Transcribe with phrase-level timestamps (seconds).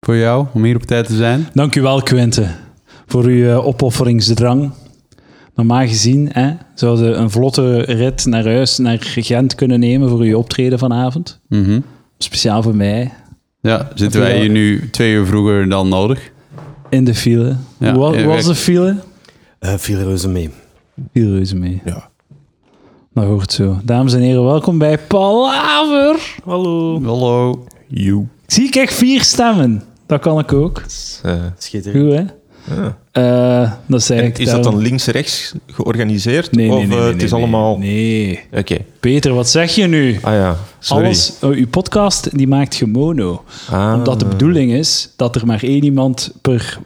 [0.00, 1.48] voor jou om hier op tijd te zijn.
[1.54, 2.46] Dank u wel, Quinte,
[3.06, 4.70] voor uw eh, opofferingsdrang.
[5.54, 10.38] Normaal gezien hè, zouden een vlotte rit naar huis, naar Gent kunnen nemen voor uw
[10.38, 11.40] optreden vanavond.
[11.48, 11.80] Mhm.
[12.18, 13.12] Speciaal voor mij,
[13.60, 16.30] Ja, zitten wij hier nu twee uur vroeger dan nodig?
[16.88, 17.56] in de file.
[17.78, 18.96] Ja, Hoe was de file?
[19.58, 20.50] Eh viel reuze mee.
[21.12, 21.80] Viel reuze mee.
[21.84, 22.08] Ja.
[23.14, 23.80] Dat hoort zo.
[23.84, 26.20] Dames en heren, welkom bij Palaver.
[26.44, 27.02] Hallo.
[27.04, 27.64] Hallo.
[27.86, 28.26] You.
[28.46, 29.82] Zie ik echt vier stemmen.
[30.10, 30.82] Dat kan ik ook.
[31.58, 32.04] Schitterend.
[32.04, 32.24] Goed, hè?
[32.74, 32.98] Ja.
[33.12, 36.52] Eh, dat zei En ik is dat dan links-rechts georganiseerd?
[36.52, 37.78] Nee, nee, of nee, eh, nee, het is nee, allemaal...
[37.78, 38.40] Nee.
[38.52, 38.76] Oké.
[39.00, 40.18] Peter, wat zeg je nu?
[40.22, 41.04] Ah ja, sorry.
[41.04, 43.44] Alles, uw podcast die maakt je mono.
[43.70, 43.92] Ah.
[43.94, 46.78] Omdat de bedoeling is dat er maar één iemand per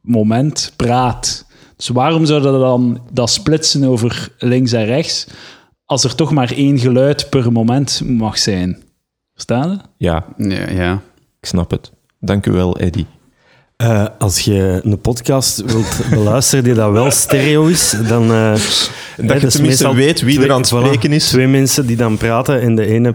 [0.00, 1.46] moment praat.
[1.76, 5.26] Dus waarom zouden we dan dat splitsen over links en rechts,
[5.84, 8.82] als er toch maar één geluid per moment mag zijn?
[9.32, 9.78] Verstaan je?
[10.06, 11.02] Ja, Ja, ja.
[11.40, 11.94] ik snap het.
[12.20, 13.06] Dank u wel, Eddie.
[13.76, 18.30] Eh, als je een podcast wilt beluisteren die dat wel stereo is, dan...
[18.30, 18.58] hè, je
[19.16, 21.28] dat is tenminste weet wie er aan het spreken is.
[21.28, 23.14] Twee mensen die dan praten en de ene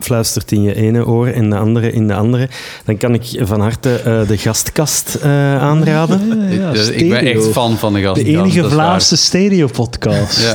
[0.00, 2.48] fluistert in je ene oor en de andere in de andere.
[2.84, 5.30] Dan kan ik van harte eh, de gastkast eh,
[5.62, 6.52] aanraden.
[6.52, 8.24] Ja, Dus ik ben echt fan van de gast.
[8.24, 10.40] De enige Vlaamse stereo-podcast.
[10.40, 10.54] Ja.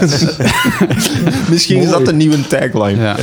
[1.50, 3.02] Misschien is dat een nieuwe tagline.
[3.02, 3.16] Ja.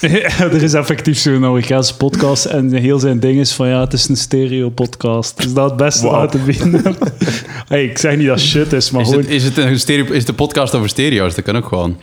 [0.54, 4.08] er is effectief zo'n Amerikaanse podcast en heel zijn ding is van ja, het is
[4.08, 5.38] een stereo-podcast.
[5.38, 6.96] Is dat het beste uit te vinden?
[7.68, 10.04] hey, ik zeg niet dat shit is, maar Is, gewoon, het, is, het een stereo,
[10.12, 11.34] is de podcast over stereo's?
[11.34, 11.96] Dat kan ook gewoon.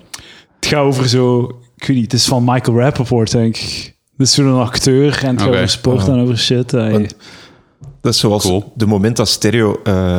[0.60, 1.56] het gaat over zo...
[1.78, 3.96] Ik weet niet, het is van Michael Rappaport, denk ik.
[4.18, 5.58] Het is zo'n acteur en het gaat Oké.
[5.58, 6.72] over sport en over shit.
[6.72, 7.16] Want-
[8.02, 8.72] Dat is zoals Cool.
[8.76, 10.18] de moment dat stereo eh,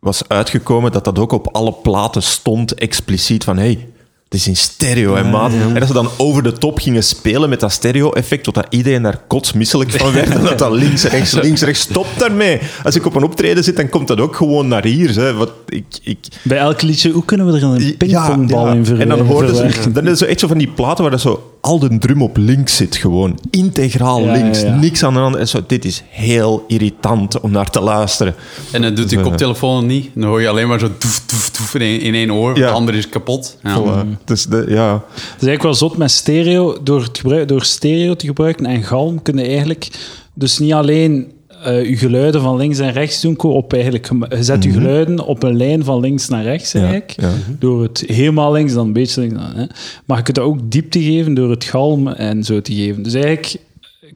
[0.00, 3.86] was uitgekomen, dat dat ook op alle platen stond, expliciet van hey,
[4.24, 5.52] het is in stereo, hè, maat.
[5.52, 9.18] En dat ze dan over de top gingen spelen met dat stereo-effect, totdat iedereen daar
[9.26, 10.28] kotsmisselijk van werd.
[10.34, 12.60] En dat dat links, rechts, links, rechts, stop daarmee.
[12.84, 15.14] Als ik op een optreden zit, dan komt dat ook gewoon naar hier.
[15.14, 15.34] Hè.
[15.34, 18.72] Wat, ik, ik, Bij elk liedje, hoe kunnen we er een pingpongbal ja.
[18.72, 19.82] in ver- En dan hoorden verwerken?
[19.82, 21.98] ze, dan is het zo echt zo van die platen waar dat zo al de
[21.98, 23.38] drum op links zit, gewoon.
[23.50, 24.74] Integraal Ja, links, ja, ja.
[24.78, 25.36] niks aan de hand.
[25.36, 28.34] En zo, dit is heel irritant om naar te luisteren.
[28.72, 30.10] En dan doet je koptelefoon niet.
[30.14, 32.56] Dan hoor je alleen maar zo toef, toef, toef in één, in één oor.
[32.58, 32.66] Ja.
[32.66, 33.56] De andere is kapot.
[33.62, 33.80] Ja.
[33.82, 34.24] Voilà.
[34.24, 34.92] Dus de, ja.
[34.92, 36.82] Het is eigenlijk wel zot met stereo.
[36.82, 39.88] Door, het gebruik, door stereo te gebruiken en galm kun je eigenlijk
[40.34, 41.32] dus niet alleen
[41.64, 45.42] eh je geluiden van links en rechts doen, op eigenlijk, je zet je geluiden op
[45.42, 47.14] een lijn van links naar rechts eigenlijk.
[47.16, 47.32] ja.
[47.58, 49.34] Door het helemaal links, dan een beetje links.
[49.34, 49.64] Dan, hè.
[50.04, 53.02] Maar je kunt dat ook diepte geven door het galm en zo te geven.
[53.02, 53.56] Dus eigenlijk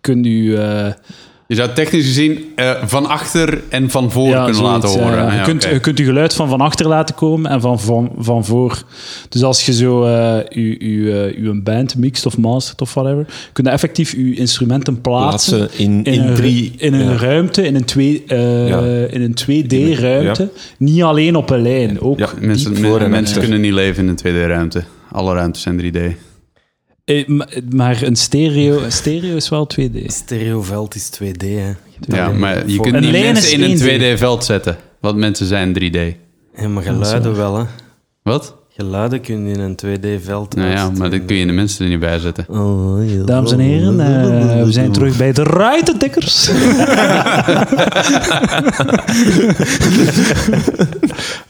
[0.01, 0.57] kun je...
[0.57, 0.93] eh,
[1.53, 5.17] Je zou technisch gezien eh, van achter en van voor ja, kunnen laten horen.
[5.17, 5.25] ja.
[5.25, 7.81] Ah, je, ja, kunt, je kunt je geluid van van achter laten komen en van,
[7.81, 8.83] van, van voor.
[9.29, 13.65] Dus als je zo eh, je, je, je band mixt of mastert of whatever, kun
[13.65, 16.73] je effectief je instrumenten plaatsen, Plaatsen in, in, in, een, drie...
[16.77, 18.81] in een ruimte, in een, twee, eh, Ja.
[19.11, 19.35] in een
[19.65, 20.49] 2D-ruimte.
[20.79, 24.03] Niet alleen op een lijn, ook Ja, Mensen, diep voor en mensen kunnen niet leven
[24.03, 24.83] in een 2D-ruimte.
[25.11, 25.99] Alle ruimtes zijn 3D.
[27.05, 29.97] Eh, ma- maar een stereo, een stereo is wel 2D.
[30.13, 31.73] Stereoveld is 2D, hè.
[32.01, 33.81] Ja, maar je kunt niet mensen in een 1D.
[34.17, 34.77] 2D-veld zetten.
[35.01, 36.17] Want mensen zijn 3D.
[36.57, 37.65] Ja, maar geluiden wel, hè.
[38.23, 38.57] Wat?
[38.77, 41.91] Geluiden kun je in een 2D-veld Nou ja, maar dat kun je de mensen er
[41.91, 42.47] niet bij zetten.
[42.49, 46.51] Oh, Dames en heren, eh, we zijn terug bij de Ruitendikkers.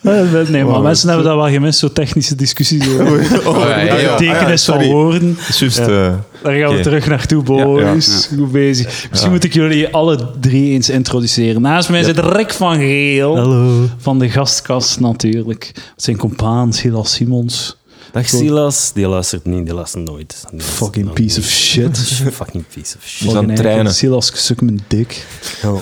[0.03, 3.99] Eh, nee, maar mensen hebben dat wel gemist, zo technische discussies over Oh, ja, ja,
[3.99, 4.17] ja.
[4.17, 5.39] betekenis Ah, ja, van woorden.
[5.59, 6.83] Juist, eh, Daar gaan we Oké.
[6.83, 8.29] terug naartoe, boys.
[8.39, 9.07] Goed bezig.
[9.11, 11.63] Misschien moet ik jullie alle drie eens introduceren.
[11.63, 13.37] Naast mij zit Rick van Geel.
[13.37, 13.87] Hallo.
[13.99, 15.73] Van de gastkast natuurlijk.
[15.97, 17.77] Zijn compaan Silas Simons.
[18.13, 18.93] Dag Silas.
[18.95, 20.29] Die luistert niet, die luistert nooit.
[20.41, 21.17] Die luistert Fucking nooit.
[21.17, 21.99] piece of shit.
[22.33, 23.35] Fucking piece of is shit.
[23.37, 23.49] aan
[23.87, 23.95] het.
[23.95, 25.27] Silas, suk mijn dik.
[25.63, 25.73] Ja.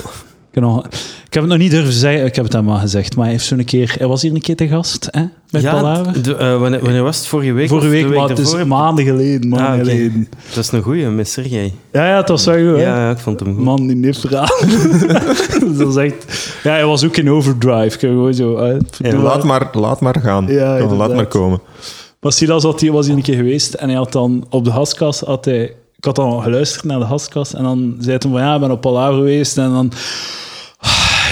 [0.53, 0.85] Ik heb, nog-
[1.25, 3.33] ik heb het nog niet durven zeggen, ik heb het hem maar gezegd, maar hij,
[3.33, 6.23] heeft zo'n keer, hij was hier een keer te gast, hè, bij Ja, Palaver.
[6.23, 7.27] de- eh, wanneer, wanneer was het?
[7.27, 7.67] Vorige week?
[7.69, 10.27] Vorige week, maar het is maanden geleden, maanden Ah, geleden.
[10.53, 11.73] Dat is een goeie, met Sergej.
[11.91, 12.81] Ja, ja, het was wel goed, hè.
[12.83, 13.63] Ja, ja, ik vond hem goed.
[13.63, 14.45] Man, die nifra.
[15.77, 16.53] dat is echt...
[16.63, 17.95] Ja, hij was ook in overdrive.
[17.95, 18.65] Ik heb gewoon zo...
[18.97, 20.45] ja, laat, maar, laat maar gaan.
[20.47, 21.59] Ja, Ja, laat maar komen.
[22.19, 24.71] Maar Silas had hier, was hier een keer geweest en hij had dan op de
[24.71, 25.19] gastkast...
[25.19, 25.63] Had hij,
[25.97, 28.71] ik had dan geluisterd naar de gastkast en dan zei hij van ja, ik ben
[28.71, 29.91] op Palaver geweest en dan...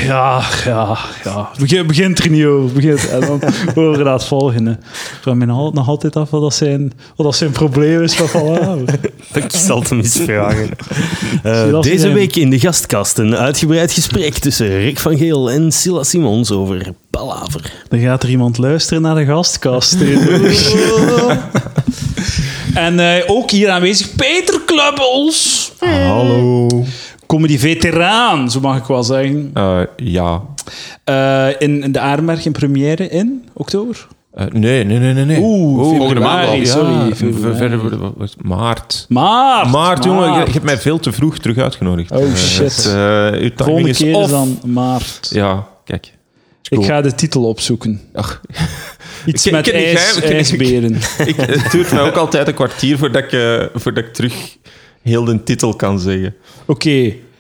[0.05, 1.49] Ja, ja, ja.
[1.59, 2.75] Begin, begint er niet over.
[2.75, 3.09] Begint.
[3.09, 3.41] En dan
[3.75, 4.71] horen we dat volgende.
[4.71, 8.29] Ik vraag me nog altijd af wat dat zijn, wat dat zijn probleem is van
[8.31, 8.99] Palaver.
[9.33, 10.69] Ik zal het hem eens vragen.
[11.43, 16.09] Eh, deze week in de gastkast een uitgebreid gesprek tussen Rick van Geel en Silas
[16.09, 17.71] Simons over Palaver.
[17.87, 19.97] Dan gaat er iemand luisteren naar de gastkast.
[22.73, 25.71] en eh, ook hier aanwezig Peter Klubbels.
[25.79, 26.67] Hallo.
[27.29, 29.49] Comedy-veteraan, zo mag ik wel zeggen.
[29.53, 30.41] Eh, ja.
[31.03, 34.07] Eh, in, in de Aardmerk in première in oktober.
[34.33, 35.25] Eh, nee, nee, nee, nee.
[35.25, 35.39] nee.
[35.41, 37.15] Oeh, volgende maand februari, sorry.
[37.15, 37.57] Februari.
[37.57, 39.05] verder wat- maart.
[39.09, 39.71] Maart.
[39.71, 42.11] Maart, jongen, je, je hebt mij veel te vroeg terug uitgenodigd.
[42.11, 42.75] Oh, Eh, shit.
[42.75, 44.29] het, eh, uw timing Volgende is keer off.
[44.31, 45.29] dan maart.
[45.33, 46.13] Ja, kijk.
[46.69, 48.01] Ik ga de titel opzoeken.
[48.13, 48.41] Ach,
[49.25, 50.95] Iets Ik met ik ken die ijs, geheim- ik ken- ijsberen.
[51.27, 54.33] ik, het duurt mij ook altijd een kwartier voordat ik, eh, voordat ik terug
[55.01, 56.35] heel de titel kan zeggen.
[56.65, 56.89] Oké.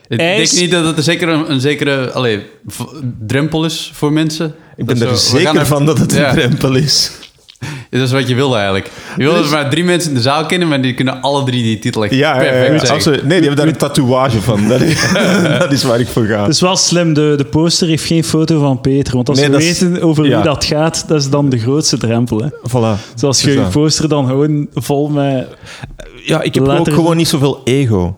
[0.07, 2.81] Ik Ijs- denk niet dat het een zekere, een zekere allee, v-
[3.27, 4.55] drempel is voor mensen.
[4.77, 6.31] Ik ben Dat er zo- zeker er- van dat het een Ja.
[6.33, 7.11] drempel is.
[7.89, 8.91] Dat is wat je wil eigenlijk.
[9.17, 11.63] Je wil dat maar drie mensen in de zaal kennen, maar die kunnen alle drie
[11.63, 13.09] die titel echt Ja, ja, ja, perfect ja.
[13.11, 14.67] nee, die hebben daar een tatoeage van.
[14.67, 15.11] Dat is,
[15.59, 16.41] dat is waar ik voor ga.
[16.41, 19.13] Het is wel slim, de, de poster heeft geen foto van Peter.
[19.15, 20.35] Want als Nee, we is- weten over ja.
[20.35, 22.39] wie dat gaat, dat is dan de grootste drempel.
[22.41, 22.49] Hè.
[22.49, 23.13] Voilà.
[23.13, 23.69] Dus als je Dus je dat.
[23.71, 25.47] poster dan gewoon vol met...
[26.25, 28.17] Ja, ik heb ook gewoon niet zoveel ego.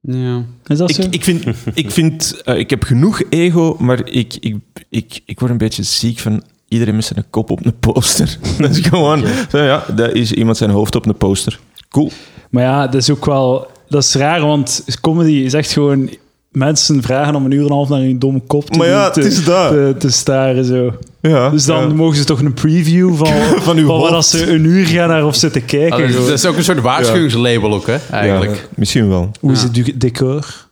[0.00, 0.42] Ja.
[0.66, 1.02] Is dat Ik, zo?
[1.10, 4.56] ik vind, ik, vind eh, ik heb genoeg ego, maar ik, ik,
[4.88, 6.42] ik, ik word een beetje ziek van
[6.74, 8.38] iedereen met zijn kop op een poster.
[8.58, 11.58] Dat is gewoon, zo, ja, dat is iemand zijn hoofd op een poster.
[11.88, 12.10] Cool.
[12.50, 13.66] Maar ja, dat is ook wel...
[13.88, 16.10] Dat is raar, want comedy is echt gewoon...
[16.50, 19.10] Mensen vragen om een uur en een half naar hun domme kop te, Maar ja,
[19.10, 19.70] te, het is dat.
[19.70, 20.64] te, te staren.
[20.64, 20.94] Zo.
[21.20, 21.94] Ja, Dus dan ja.
[21.94, 23.26] mogen ze toch een preview van,
[23.62, 24.10] Van uw van hoofd.
[24.10, 25.92] dat ze een uur gaan naar of zitten kijken.
[25.92, 26.28] Ah, dat, is, gewoon.
[26.28, 28.54] dat is ook een soort waarschuwingslabel ook, hè, eigenlijk.
[28.54, 29.30] Ja, misschien wel.
[29.40, 30.66] Hoe is het decor?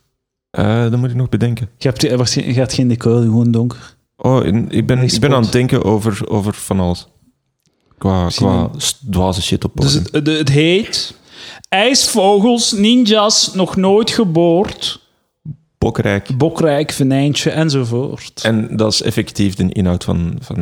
[0.50, 1.69] Eh, dat moet ik nog bedenken.
[1.78, 3.94] Je hebt, waarschijnlijk- je hebt geen decor, gewoon donker.
[4.24, 7.06] Oh, ik ben, ik ben aan het denken over, over van alles.
[7.98, 8.70] Qua, qua
[9.10, 11.14] dwaze shit op Dus het, het, het heet...
[11.69, 15.00] IJsvogels, ninjas, nog nooit geboord.
[15.78, 16.36] Bokrijk.
[16.36, 18.40] Bokrijk, venijntje enzovoort.
[18.42, 20.56] En dat is effectief de inhoud van, van,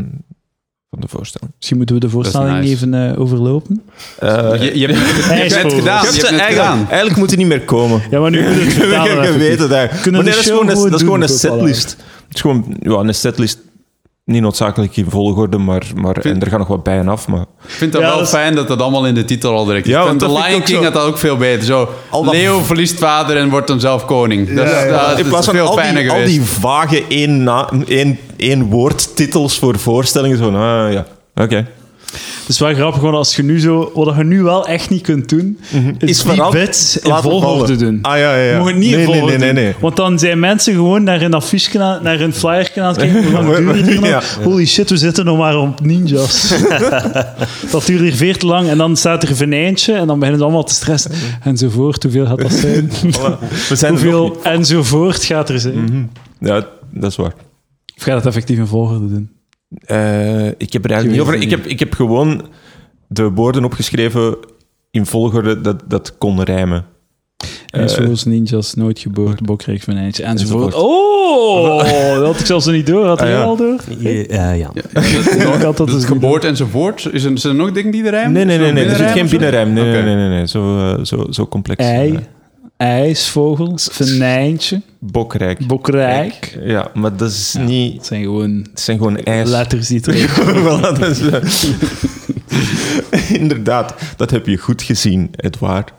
[0.90, 1.52] van de voorstelling.
[1.56, 2.70] Misschien moeten we de voorstelling nice.
[2.70, 3.82] even eh, overlopen.
[4.18, 6.04] Eh, Je, je hebt het je hebt het gedaan.
[6.04, 6.86] je hebt het gedaan.
[6.88, 8.02] eigenlijk moet hij niet meer komen.
[8.10, 9.40] Ja, maar nu het vertalen.
[9.40, 9.68] Het.
[9.68, 11.96] Kunnen Maar de nee, dat is gewoon dat is gewoon een setlist.
[12.30, 13.58] Het is gewoon ja, een setlist.
[14.24, 17.28] Niet noodzakelijk in volgorde, maar, maar en er gaan nog wat bij en af.
[17.28, 19.54] Maar Ik vind het Ja, wel dat is- fijn dat dat allemaal in de titel
[19.54, 19.92] al direct is.
[19.92, 20.84] Ja, Ik want vind de Lion King zo.
[20.84, 21.64] had dat ook veel beter.
[21.64, 24.54] Zo, Al dat- Leo verliest vader en wordt dan zelf koning.
[24.54, 25.08] Dat, is- Ja, ja.
[25.08, 26.32] dat in is plaats van veel al fijner die, al geweest.
[26.36, 30.38] die vage één, na, één, één woordtitels voor voorstellingen.
[30.38, 31.66] Zo, ah, ja, oké.
[32.12, 33.90] Het is wel grappig, want als je nu zo...
[33.94, 35.58] Wat je nu wel echt niet kunt doen,
[35.98, 37.98] is, Is die in volgorde doen.
[38.02, 38.58] Ah, ja, ja.
[38.58, 39.62] Je het niet nee, nee, volgorde nee, nee, doen.
[39.62, 39.74] nee.
[39.80, 43.24] Want dan zijn mensen gewoon naar een affiche, naar een flyer aan het kijken.
[43.34, 44.06] Hoe lang duurt nog?
[44.06, 44.22] Ja.
[44.42, 46.54] Holy shit, we zitten nog maar op ninjas.
[47.72, 48.68] dat duurt hier veel te lang.
[48.68, 51.10] En dan staat er een venijntje en dan beginnen ze allemaal te stressen.
[51.42, 52.90] Enzovoort, hoeveel gaat dat zijn?
[53.68, 56.10] We zijn nog hoeveel enzovoort gaat er zijn?
[56.40, 57.34] Ja, dat is waar.
[57.96, 59.30] Of gaat het effectief in volgorde doen?
[59.84, 61.34] Eh, ik heb er eigenlijk niet over.
[61.42, 62.42] Ik heb, ik heb gewoon
[63.08, 64.36] de woorden opgeschreven
[64.90, 66.84] in volgorde dat, dat kon rijmen.
[67.70, 70.64] En Eh, zoals ninjas, nooit geboord, bokrijk venijntje enzovoort.
[70.74, 70.90] enzovoort.
[70.90, 73.06] Oh, dat had ik zelfs niet door.
[73.06, 73.42] Had Ah, jij ja.
[73.42, 73.80] al door?
[74.28, 74.70] Ja, ja.
[75.60, 77.08] Dat Dat dus niet geboorte enzovoort.
[77.12, 78.32] Is er, zijn er nog dingen die er rijmen?
[78.32, 78.84] Nee, nee, nee, nee.
[78.84, 79.72] Er zit geen binnenrijm.
[79.72, 80.46] Nee, nee, nee, nee, nee.
[80.46, 81.84] Zo, eh, zo, zo complex.
[81.84, 82.18] Ei, eh,
[82.80, 85.66] ijsvogel, venijntje, Bokrijk.
[85.66, 86.58] bokrijk.
[86.62, 87.94] Ja, maar dat is Ja, niet...
[87.96, 89.48] Het zijn gewoon Het zijn gewoon ijs.
[89.48, 91.42] letters die erin Voilà, dat is, eh,
[93.40, 95.92] Inderdaad, dat heb je goed gezien, Edouard.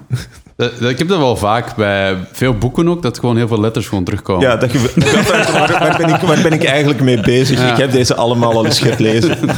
[0.55, 3.59] Dat- dat- Ik heb dat wel vaak bij veel boeken ook, dat gewoon heel veel
[3.59, 4.47] letters gewoon terugkomen.
[4.47, 7.59] Ja, dat je, waar, waar ben ik, waar ben ik eigenlijk mee bezig?
[7.59, 7.71] Ja.
[7.71, 9.37] Ik heb deze allemaal al eens gelezen.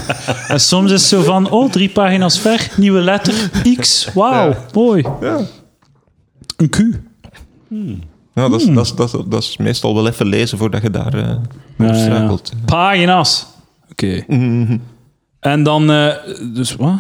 [0.48, 3.34] En soms is het zo van, oh, drie pagina's ver, nieuwe letter,
[3.80, 4.58] X, wauw, Ja.
[4.74, 5.06] mooi.
[5.22, 5.40] Ja.
[6.58, 6.78] Een Q.
[8.34, 10.90] Nou, dat, is, dat, is, dat, is, dat is meestal wel even lezen voordat je
[10.90, 11.22] daar eh
[11.78, 12.04] Ja, over ja.
[12.04, 12.52] struikelt.
[12.66, 13.46] Pagina's.
[13.92, 14.24] Oké.
[15.40, 16.16] En dan, eh,
[16.54, 17.00] dus wat?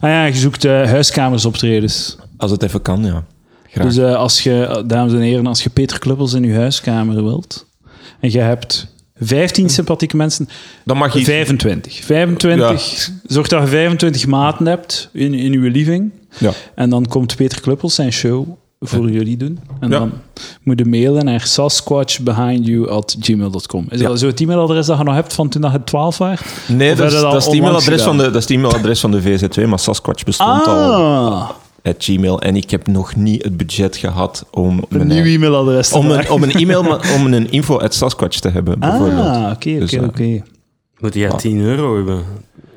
[0.00, 2.16] Ah ja, je zoekt eh huiskamers optredens.
[2.36, 3.24] Als het even kan, ja.
[3.70, 3.86] Graag.
[3.86, 7.24] Dus eh, als je, eh, dames en heren, als je Peter Kluppels in je huiskamer
[7.24, 7.66] wilt
[8.20, 10.48] en je hebt 15 sympathieke mensen,
[10.84, 11.24] Dan mag je...
[11.24, 12.04] 25.
[12.04, 16.12] 25, zorg dat je 25 maten hebt in, in uw living.
[16.38, 16.52] Ja.
[16.74, 18.48] En dan komt Peter Kluppels zijn show
[18.80, 19.58] voor jullie doen.
[19.80, 19.98] En Ja.
[19.98, 20.12] dan
[20.62, 23.86] moet je mailen naar sasquatchbehindyu.gmail.com.
[23.88, 24.08] Is Ja.
[24.08, 26.40] dat zo het e-mailadres dat je nog hebt van toen dat je 12 was?
[26.68, 29.22] Nee, dat dat dat, is het e-mailadres van de, dat is het e-mailadres van de
[29.22, 30.94] VZ2, maar Sasquatch bestond al.
[30.94, 31.50] Ah,
[31.82, 32.40] at Gmail.
[32.40, 36.30] En ik heb nog niet het budget gehad om een nieuw e-mailadres te om een,
[36.30, 39.26] om een e-mail ma- om een info at Sasquatch te hebben, bijvoorbeeld.
[39.26, 40.42] Ah, oké, Dus, oké, eh, oké.
[40.98, 42.22] Moet jij 10 euro hebben?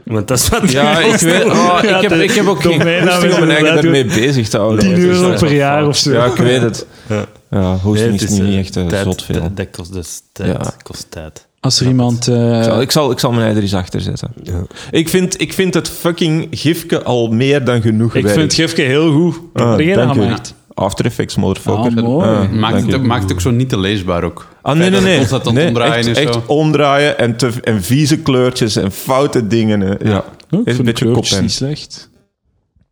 [0.04, 1.46] Want dat is wat Ja, ik weet.
[1.46, 4.50] oh, Ja, ik, heb, ik heb ook geen goesting is om mijn eigen daarmee bezig
[4.50, 4.80] te houden.
[4.80, 6.12] 10 Dus, euro eh, per jaar of zo.
[6.12, 6.86] Ja, ik weet het.
[7.10, 7.26] Ja.
[7.52, 9.42] Ja, hosting is het nu eh, niet echt eh, tijd, zot veel.
[9.42, 10.50] Dat, dat kost dus tijd.
[10.50, 10.74] Ja.
[10.84, 11.46] Kost tijd.
[11.60, 12.28] Als er iemand...
[12.28, 14.34] eh, Ik zal, ik, zal, ik zal mijn ei er eens achter zetten.
[14.44, 14.64] Ja.
[14.92, 18.36] Ik vind, ik vind het fucking gifke al meer dan genoeg ik werk.
[18.40, 19.36] vind Gifke heel goed.
[19.54, 20.22] Ah, dank u.
[20.22, 20.54] gemaakt?
[20.82, 21.98] After Effects, motherfucker.
[21.98, 22.28] Ah, mooi.
[22.30, 24.48] Ah, Maakt het, ook, maakt het ook zo niet te leesbaar ook.
[24.62, 25.26] Ah, nee, nee, nee.
[25.52, 26.22] Nee omdraaien echt, en zo.
[26.22, 29.98] echt omdraaien en, te, en vieze kleurtjes en foute dingen.
[30.04, 31.42] Ja, Oh, ik Is een beetje koppijn.
[31.42, 32.10] niet slecht.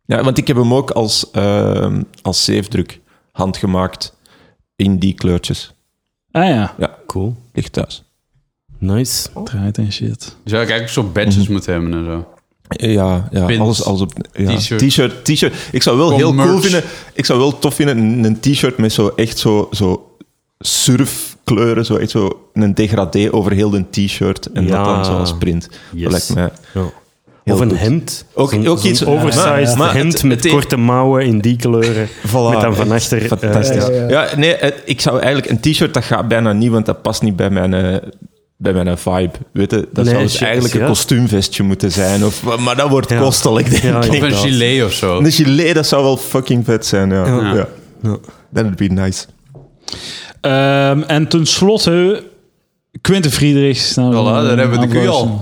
[0.06, 3.00] ja want ik heb hem ook als, ehm als zeefdruk
[3.32, 4.16] handgemaakt
[4.76, 5.74] in die kleurtjes.
[6.30, 6.74] Ah ja,
[7.06, 7.36] Cool.
[7.52, 8.04] Ligt thuis.
[8.78, 9.28] Nice.
[9.44, 10.36] draait en shit.
[10.44, 12.28] Zou eigenlijk zo badges moeten hebben en zo.
[12.76, 14.56] Ja, ja Pins, alles als op ja.
[14.56, 15.24] t-shirt.
[15.24, 15.54] T-shirt.
[15.72, 16.82] Ik zou wel heel cool vinden.
[17.12, 20.06] Ik zou wel tof vinden een, een t-shirt met zo echt zo, zo
[20.58, 24.76] surfkleuren, zo echt zo een degradé over heel de t-shirt en Ja.
[24.76, 25.68] dat dan zo als print.
[25.92, 26.02] Yes.
[26.02, 26.82] Dat lijkt mij.
[26.82, 26.90] Ja.
[27.44, 27.78] Heel Of een goed.
[27.78, 28.24] hemd.
[28.34, 32.08] Ook- ook iets- oversized maar- maar hemd het- met het- korte mouwen in die kleuren.
[32.08, 33.22] Voilà, met dan van achter...
[33.22, 33.86] eh, Fantastisch.
[33.86, 34.36] ja, ja, ja.
[34.36, 37.36] nee, het- ik zou eigenlijk een t-shirt dat gaat bijna niet, want dat past niet
[37.36, 37.96] bij mijn, eh,
[38.62, 39.30] bij mijn vibe.
[39.52, 39.88] Weet je?
[39.92, 42.24] Dat Nee, zou dus shit, eigenlijk een kostuumvestje moeten zijn.
[42.24, 43.18] Of, maar dat wordt Ja.
[43.18, 44.10] kostelijk, denk Ja, ik.
[44.10, 45.18] Of een gilet of zo.
[45.18, 47.10] Een gilet, dat zou wel fucking vet zijn.
[47.10, 47.26] Ja.
[47.26, 47.54] Ja.
[47.54, 47.66] Ja.
[48.02, 48.16] Ja.
[48.52, 49.24] That would be nice.
[50.40, 52.22] Ehm, en tenslotte,
[53.00, 53.94] Quinten Friedrichs.
[53.94, 55.40] Nou, Voilà, daar hebben we de Q al.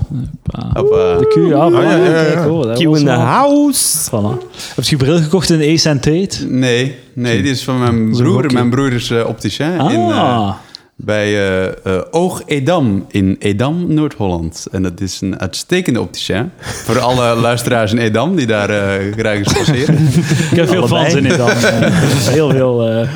[0.73, 1.71] De Q, ja.
[1.71, 2.23] voilà, ja, ja, ja.
[2.35, 4.11] Kijk, oh, Q in the house.
[4.11, 4.45] Voilà.
[4.75, 6.47] Heb je je bril gekocht in Ace and Tate?
[6.49, 8.53] Nee, nee, die is van mijn broer.
[8.53, 9.93] Mijn broer is eh, opticien Ah.
[9.93, 10.53] in, eh,
[11.01, 14.67] bij eh, eh, Oog Edam in Edam, Noord-Holland.
[14.71, 16.51] En dat is een uitstekende opticien.
[16.61, 19.95] Voor alle luisteraars in Edam die daar eh, graag eens passeren.
[20.51, 21.49] Ik heb veel fans in Edam.
[22.37, 23.07] Heel veel...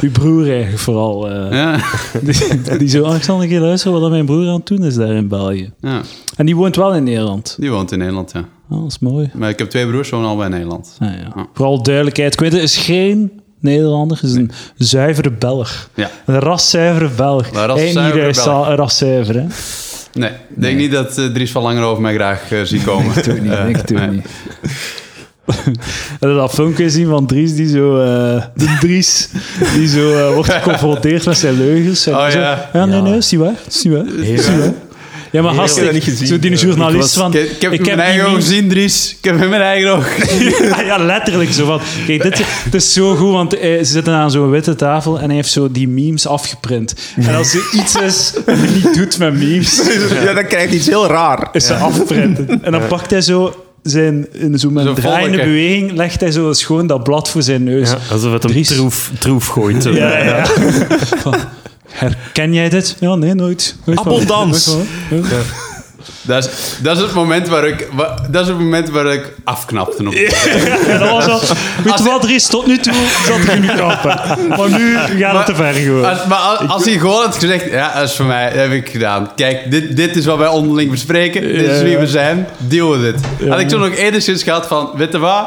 [0.00, 1.30] uw broer eigenlijk vooral.
[1.54, 1.80] Ja,
[2.22, 5.12] die, die zo, Alexander, een keer luisteren wat mijn broer aan het doen is daar
[5.12, 5.72] in België.
[5.80, 6.00] ja,
[6.36, 7.56] En die woont wel in Nederland.
[7.58, 8.44] die woont in Nederland, ja.
[8.70, 9.30] Oh, dat is mooi.
[9.34, 10.96] Maar ik heb twee broers, wonen al bij Nederland.
[10.98, 11.32] Ah, ja.
[11.34, 11.44] Ah.
[11.54, 12.34] Vooral duidelijkheid.
[12.34, 15.88] Quinten is geen Nederlander, is een zuivere Belg.
[15.94, 16.10] Ja.
[16.26, 17.50] Een raszuivere Belg.
[17.52, 19.44] Een raszuivere raszuiver, hè?
[20.12, 23.16] Nee, ik denk niet dat eh, Dries van Langer over mij graag eh, zie komen.
[23.16, 24.16] Ik doe het niet, Eh, ik doe het nee.
[24.16, 24.26] niet.
[26.20, 27.98] Heb je dat filmpje gezien van Dries, die zo...
[28.00, 29.28] eh, de Dries,
[29.74, 32.06] die zo wordt geconfronteerd met zijn leugens.
[32.06, 32.68] En Oh, zo, ja.
[32.72, 33.00] nee, Ja.
[33.02, 33.52] nee, niet waar.
[33.82, 34.04] Niet waar.
[34.04, 34.72] Niet waar.
[35.32, 36.26] Ja, maar gast, heb dat ik- niet gezien.
[36.26, 37.34] zo die journalist Ik, was- van...
[37.34, 39.16] ik, ik heb ik in mijn eigen die ogen gezien, Dries.
[39.18, 40.44] Ik heb in mijn eigen ogen.
[40.68, 41.80] ja, ja, letterlijk zo van.
[42.06, 45.26] Kijk, dit, het is zo goed, want eh, ze zitten aan zo'n witte tafel en
[45.26, 46.94] hij heeft zo die memes afgeprint.
[47.16, 49.80] En als er iets is wat hij niet doet met memes,
[50.24, 51.48] Ja, dan krijgt iets heel raar.
[51.52, 52.64] is ze afprinten.
[52.64, 56.30] En dan pakt hij zo zijn, in zo met een Zo'n draaiende beweging, legt hij
[56.30, 57.90] zo schoon dat blad voor zijn neus.
[57.90, 58.68] Ja, alsof het hem Dries.
[58.68, 59.84] troef, troef gooit.
[59.84, 60.42] ja, ja.
[62.00, 62.96] Herken jij dit?
[63.00, 63.76] Ja, nee, nooit.
[63.84, 64.66] nooit van- Abondans.
[64.66, 65.32] nooit van- nooit.
[66.22, 66.50] Dat is,
[66.82, 67.88] dat is het moment waar ik,
[68.30, 70.06] dat is het moment waar ik afknapte.
[70.06, 70.12] Op.
[70.14, 71.40] Ja, dat was al...
[71.84, 72.46] Weet je wat, Dries?
[72.46, 72.92] Tot nu toe
[73.26, 74.48] zat ik in de kappen.
[74.48, 76.04] Maar nu gaat het te ver gewoon.
[76.04, 78.72] Als, maar als, als hij gewoon had gezegd, ja, dat is voor mij, dat heb
[78.72, 79.30] ik gedaan.
[79.36, 81.42] Kijk, dit, dit is wat wij onderling bespreken.
[81.42, 82.46] Dit is wie we zijn.
[82.58, 83.48] Deal with it.
[83.48, 85.46] Had ik toen nog enigszins gehad van, weet je wat?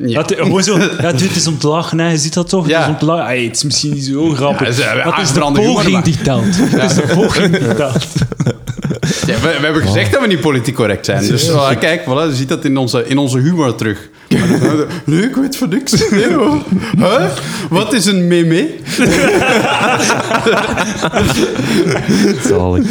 [0.00, 0.22] Ja.
[0.22, 2.10] Dat, gewoon zo, ja, het is om te lachen, hè.
[2.10, 2.68] je ziet dat toch?
[2.68, 2.78] Ja.
[2.78, 3.24] Het is om te lachen.
[3.24, 4.78] Ay, het is misschien niet zo grappig.
[4.78, 6.44] Ja, is de poging maar- die telt.
[6.56, 8.06] Het is de poging die telt.
[9.26, 11.26] Ja, we, we hebben gezegd dat we niet politiek correct zijn.
[11.26, 14.08] Dus voilà, kijk, voilà, je ziet dat in onze, in onze humor terug.
[14.28, 16.10] Maar dan- Nee, ik weet van niks.
[16.10, 16.58] Nee, hoor.
[16.98, 17.24] Huh?
[17.70, 18.68] Wat is een meme?
[22.48, 22.84] Zalig.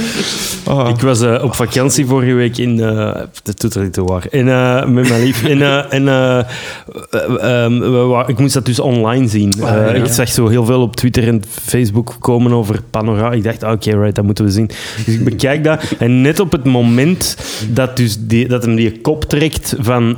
[0.90, 2.80] Ik was eh, op vakantie vorige week in...
[2.80, 4.24] eh dat doet er niet te waar.
[4.30, 5.44] In, eh, met mijn lief.
[5.44, 9.54] In, eh, en, eh, eh, ehm, we ik moest dat dus online zien.
[9.60, 9.86] Eh, ja.
[9.88, 13.32] Ik zag zo heel veel op Twitter en Facebook komen over Panorama.
[13.32, 14.70] Ik dacht, ah, oké, right, dat moeten we zien.
[15.06, 15.84] Dus ik bekijk dat.
[16.00, 17.38] En net op het moment
[17.70, 20.18] dat, dus die, dat hem die kop trekt van...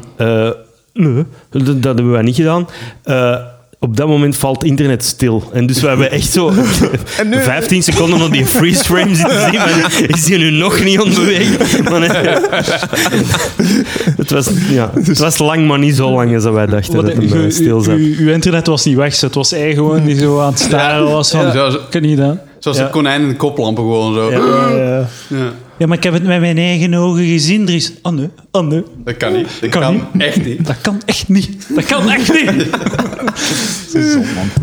[0.99, 2.67] nee, dat, dat hebben wij niet gedaan.
[3.03, 3.35] Eh,
[3.81, 5.43] op dat moment valt internet stil.
[5.53, 6.51] En dus we hebben echt zo
[7.31, 9.53] 15 seconden op die freeze frame zitten zien.
[9.59, 11.17] Maar is die nu nog niet aan het
[14.17, 17.23] het, was, ja, het was lang, maar niet zo lang als wij dachten Wat, dat
[17.23, 17.97] u, hem eh, stil zat.
[17.97, 21.11] u- uw internet was niet weg, het was hij gewoon die zo aan het staren
[21.11, 21.45] was van...
[21.45, 22.39] Ja, zoals- Kan niet gedaan.
[22.59, 22.83] Zoals Ja.
[22.83, 24.31] de konijn in de koplampen gewoon zo.
[24.31, 25.51] Ja, ja, ja.
[25.79, 25.87] Ja.
[25.87, 27.93] maar ik heb het met mijn eigen ogen gezien, Dries.
[28.01, 28.83] Oh nee, oh nee.
[29.03, 29.47] Dat kan niet.
[29.61, 30.21] Dat Kan kan, niet.
[30.23, 30.65] echt niet.
[30.67, 31.67] Dat kan echt niet.
[31.75, 32.67] Dat kan echt niet.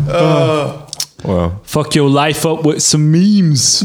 [0.07, 0.69] Oh.
[1.23, 1.51] Wow.
[1.63, 3.83] Fuck your life up with some memes.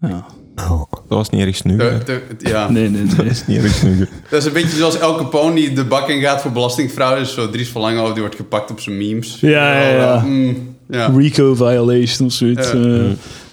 [0.00, 0.24] Ja.
[0.54, 1.76] Dat was niet erg snu.
[1.76, 2.70] De- ja.
[2.70, 3.30] Nee, nee, nee.
[3.46, 4.08] Niet erg snu.
[4.30, 7.20] Dat is een beetje zoals elke Capone die de bak in gaat voor belastingfraude.
[7.20, 9.36] Dus zo Dries van Langenhoofd die wordt gepakt op zijn memes.
[9.40, 10.20] Ja, ja, ja.
[10.26, 11.06] Mm, ja.
[11.16, 12.72] Rico violation of zoiets.
[12.72, 12.78] Ja.
[12.78, 13.04] eh.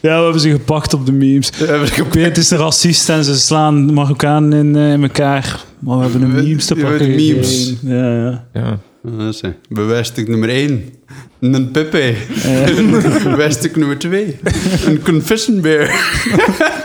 [0.10, 1.50] Ja, we hebben ze gepakt op de memes.
[1.58, 5.64] We hebben ze het is de racist en ze slaan Marokkanen in, eh, in elkaar.
[5.80, 7.10] Maar we hebben de We- memes te pakken.
[7.10, 7.74] memes.
[7.82, 8.46] Ja, ja.
[8.54, 8.80] Ja.
[9.06, 9.58] Ah, dat is hij.
[9.70, 10.84] Bewijsstuk nummer 1.
[11.40, 12.14] Een Pepe.
[13.24, 14.38] Bewijsstuk nummer 2.
[14.86, 15.88] Een confession bear.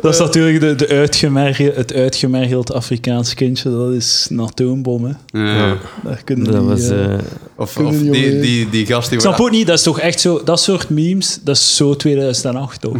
[0.00, 3.70] Dat is natuurlijk de, de uitgemergeld, het uitgemergeld Afrikaans kindje.
[3.70, 5.40] Dat is een atoombom, hè.
[5.40, 5.76] Ja.
[6.04, 6.88] Daar kunnen Dat die, was...
[6.88, 7.18] eh, eh,
[7.56, 9.18] Of, Kunnen of die die, die, die gast die...
[9.18, 10.40] Ik snap ook niet, dat is toch echt zo...
[10.44, 12.96] Dat soort memes, dat is zo 2008, toch?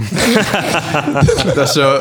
[1.55, 1.99] Dat is zo...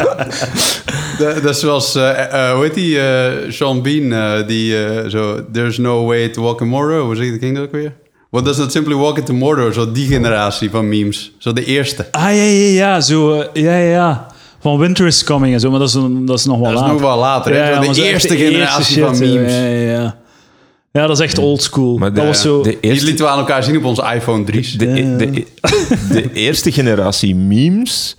[1.17, 1.95] dat, dat is zoals...
[1.95, 2.99] eh, eh, hoe heet die?
[2.99, 5.45] eh, Sean Bean, eh, die eh, zo...
[5.51, 6.99] There's no way to walk Mordor.
[7.01, 7.93] Hoe zeg je ging dat ook weer?
[8.31, 9.73] What does not simply walk into Mordor?
[9.73, 11.31] Zo die generatie van memes.
[11.37, 12.07] Zo de eerste.
[12.11, 13.01] Ah, ja, ja, ja.
[13.01, 14.25] Zo, eh, ja, ja, ja.
[14.59, 15.93] Van Winter is Coming en zo, maar dat is,
[16.25, 16.91] dat is nog wel Dat is later.
[16.93, 17.53] nog wel later.
[17.53, 19.25] Zo maar de eerste de generatie van zo.
[19.25, 19.51] memes.
[19.53, 20.19] Ja, ja, ja.
[20.91, 21.97] Ja, dat is echt oldschool.
[21.97, 22.61] Maar Dat de- was zo...
[22.63, 24.71] de Die lieten we aan elkaar zien op onze iPhone 3's.
[24.77, 25.45] de, e- de,
[26.11, 28.17] de eerste generatie memes,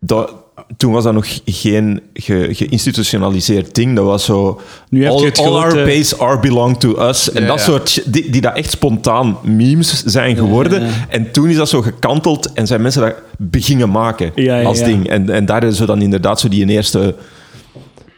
[0.00, 0.32] dat,
[0.76, 3.96] toen was dat nog geen ge- geïnstitutionaliseerd ding.
[3.96, 4.60] Dat was zo...
[4.88, 7.32] Nu heb je all, het all our base are belong to us.
[7.32, 7.64] En Ja, dat ja.
[7.64, 8.02] soort...
[8.12, 10.80] Die, die dat echt spontaan memes zijn geworden.
[10.80, 10.92] Ja, ja.
[11.08, 14.78] En toen is dat zo gekanteld en zijn mensen dat beginnen maken Ja, ja, als
[14.78, 14.84] ja.
[14.84, 15.08] ding.
[15.08, 17.14] En, en daar is zo dan inderdaad zo die eerste...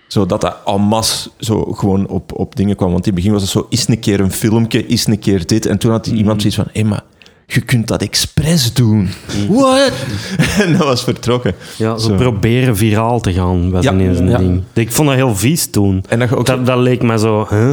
[0.08, 2.92] Zo dat dat en masse zo gewoon op, op dingen kwam.
[2.92, 5.46] Want in het begin was het zo, is een keer een filmpje, is een keer
[5.46, 5.66] dit.
[5.66, 6.16] En toen had Mhm.
[6.16, 7.02] iemand zoiets van, hé, maar
[7.46, 9.08] je kunt dat expres doen.
[9.48, 9.92] What?
[10.62, 11.54] en dat was vertrokken.
[11.76, 12.14] ja, zo, Zo.
[12.14, 14.38] proberen viraal te gaan, was Ja, ineens een ja.
[14.38, 14.62] ding.
[14.72, 16.04] Ik vond dat heel vies toen.
[16.08, 17.46] En dat ook dat, dat leek me zo...
[17.50, 17.72] Huh?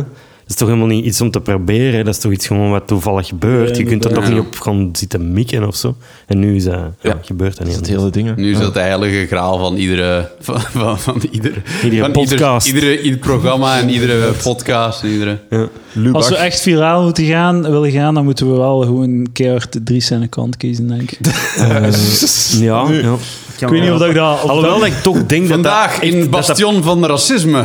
[0.50, 2.06] Dat is toch helemaal niet iets om te proberen?
[2.06, 3.70] Dat is toch iets gewoon wat toevallig gebeurt?
[3.70, 5.96] Ja, je kunt er toch niet op gaan zitten mikken of zo?
[6.28, 6.74] En nu is dat...
[6.74, 7.18] Ja, Ja.
[7.22, 7.82] gebeurt dat dat niet.
[7.88, 8.36] is het hele ding.
[8.36, 10.32] Nu is dat de heilige graal van iedere...
[10.40, 11.54] Van, van, van iedere,
[11.84, 12.68] Iedere van podcast.
[12.68, 15.04] Ieder, iedere, ieder programma en iedere podcast.
[15.04, 15.68] En iedere, Ja.
[16.12, 19.84] Als we echt viraal moeten gaan, willen gaan, dan moeten we wel gewoon keihard de
[19.84, 21.20] drie zijn kant kiezen, denk ik.
[22.60, 23.16] Ja, ja.
[23.62, 24.42] Ik weet niet of dat ik dat...
[24.42, 27.64] Alhoewel ik toch denk dat Vandaag in Bastion van racisme.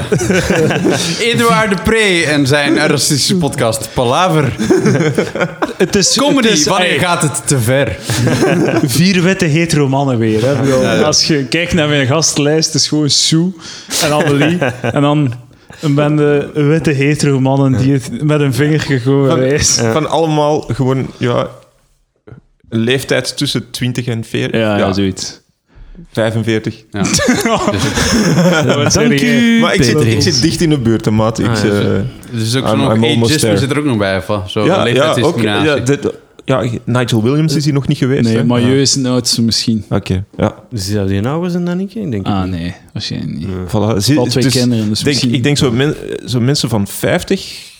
[1.32, 4.52] Eduard de Pre en zijn racistische podcast Palaver.
[5.76, 7.96] Het is, Comedy, het is, wanneer ey, gaat het te ver?
[8.84, 10.40] Vier witte hetero mannen weer.
[10.44, 11.04] Hè.
[11.04, 13.52] Als je kijkt naar mijn gastlijst, het is gewoon Sue
[14.02, 14.58] en Amelie.
[14.82, 15.34] en dan
[15.80, 19.80] een bende witte hetero mannen die het met een vingertje gewoon Van, wijst.
[19.80, 21.46] van allemaal gewoon, ja...
[22.68, 24.60] Een leeftijd tussen 20 en 40.
[24.60, 25.40] Ja, ja, zoiets.
[26.12, 26.84] 45.
[26.90, 27.04] Ja.
[28.90, 31.38] Zei Dank u, Maar ik zit, ik zit dicht in de buurt, maat.
[31.38, 33.56] Ik, Ah, ja, eh, Er is ook zo I'm- nog I'm almost ageisme there.
[33.58, 34.22] zit er ook nog bij.
[34.22, 36.12] Van, zo ja, ja, ook, ja, dit-
[36.44, 38.22] ja, Nigel Williams is hier nog niet geweest.
[38.24, 38.44] Nee, hè?
[38.44, 38.80] Milieu Ja.
[38.80, 39.84] is het oudste misschien.
[39.90, 40.54] Oké, ja.
[40.72, 41.94] Zou die nou dan niet?
[41.94, 42.50] Ik denk Ah, niet.
[42.50, 42.74] nee.
[42.92, 43.46] Waarschijnlijk niet.
[43.48, 43.96] Voilà.
[43.96, 45.94] Zie- Al twee dus kinderen, dus denk, misschien- Ik denk zo, men,
[46.26, 47.72] zo mensen van 50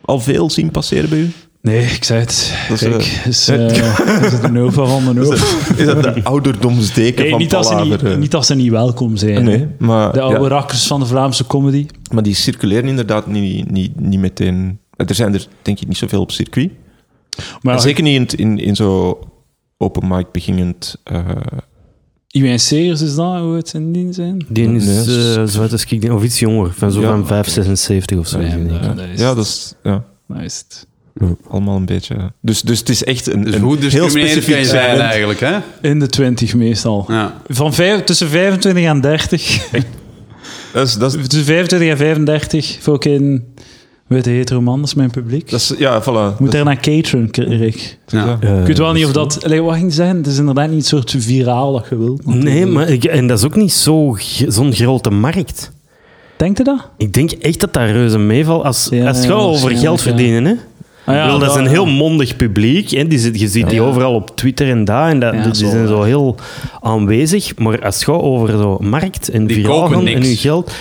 [0.00, 1.30] al veel zien passeren bij u.
[1.62, 2.54] Nee, ik zei het.
[2.68, 3.66] Dat is, Kijk, eh, is, eh,
[4.26, 5.34] is het de Nova van de Nova?
[5.76, 8.16] Is dat de ouderdomsdeken Nee, van niet, niet, eh?
[8.16, 9.44] niet dat ze niet welkom zijn.
[9.44, 11.86] Nee, maar, De oude ja, rakkers van de Vlaamse comedy.
[12.12, 14.78] maar die circuleren inderdaad niet, niet, niet meteen...
[14.96, 16.70] Er zijn er denk ik niet zoveel op circuit.
[17.62, 19.18] Maar En zeker niet in, in, in zo
[19.76, 20.96] open mic beginnend...
[21.04, 21.26] eh,
[22.28, 24.46] Iwijn Segers is dat, hoe het in dien zijn?
[24.48, 24.96] Die is Nee,
[25.36, 27.08] eh, zo uit als ik denk, of iets jonger, van zo Ja.
[27.08, 28.40] van 5, 76 of zo.
[28.40, 28.54] Ja,
[28.94, 28.98] dat
[29.46, 29.74] is...
[29.82, 30.86] Ja, dat is het.
[31.50, 32.16] Allemaal een beetje...
[32.40, 35.00] Dus, dus het is echt een, Dus een hoe heel discriminerend kan specifiek je zijn
[35.00, 35.56] eigenlijk, hè?
[35.82, 37.04] In de 20 meestal.
[37.08, 37.40] Ja.
[37.48, 39.68] Van vijf, tussen 25 en 30.
[40.72, 42.78] Dat is, dat is, tussen 25 en 35.
[42.80, 43.44] Voor ook in
[44.06, 45.50] witte hetero man, dat is mijn publiek.
[45.50, 46.38] dat is, ja, voilà.
[46.38, 47.98] Moet er naar cateren, Rick.
[48.06, 48.38] ja.
[48.40, 49.44] Eh, Ik weet wel niet of dat...
[49.44, 50.16] Allee, wat ging zijn?
[50.16, 52.26] Het is inderdaad niet een soort viraal dat je wilt.
[52.26, 54.16] Nee, maar ik, en dat is ook niet zo
[54.48, 55.70] zo'n grote markt.
[56.36, 56.88] Denkt je dat?
[56.96, 60.04] Ik denk echt dat dat reuze meevalt als, Ja, als het gaat over geld ja.
[60.06, 60.44] verdienen.
[60.44, 60.54] Hè?
[61.08, 62.90] Ah, bedoel, dat is een heel mondig publiek.
[62.90, 63.06] Hè?
[63.06, 63.86] Die zit, je ziet die Ja.
[63.86, 65.08] overal op Twitter en daar.
[65.10, 65.88] En dat, Ja, die zo, zijn ja.
[65.88, 66.36] zo heel
[66.80, 67.56] aanwezig.
[67.58, 70.72] Maar als het gaat over zo markt en viraal gaan en je geld...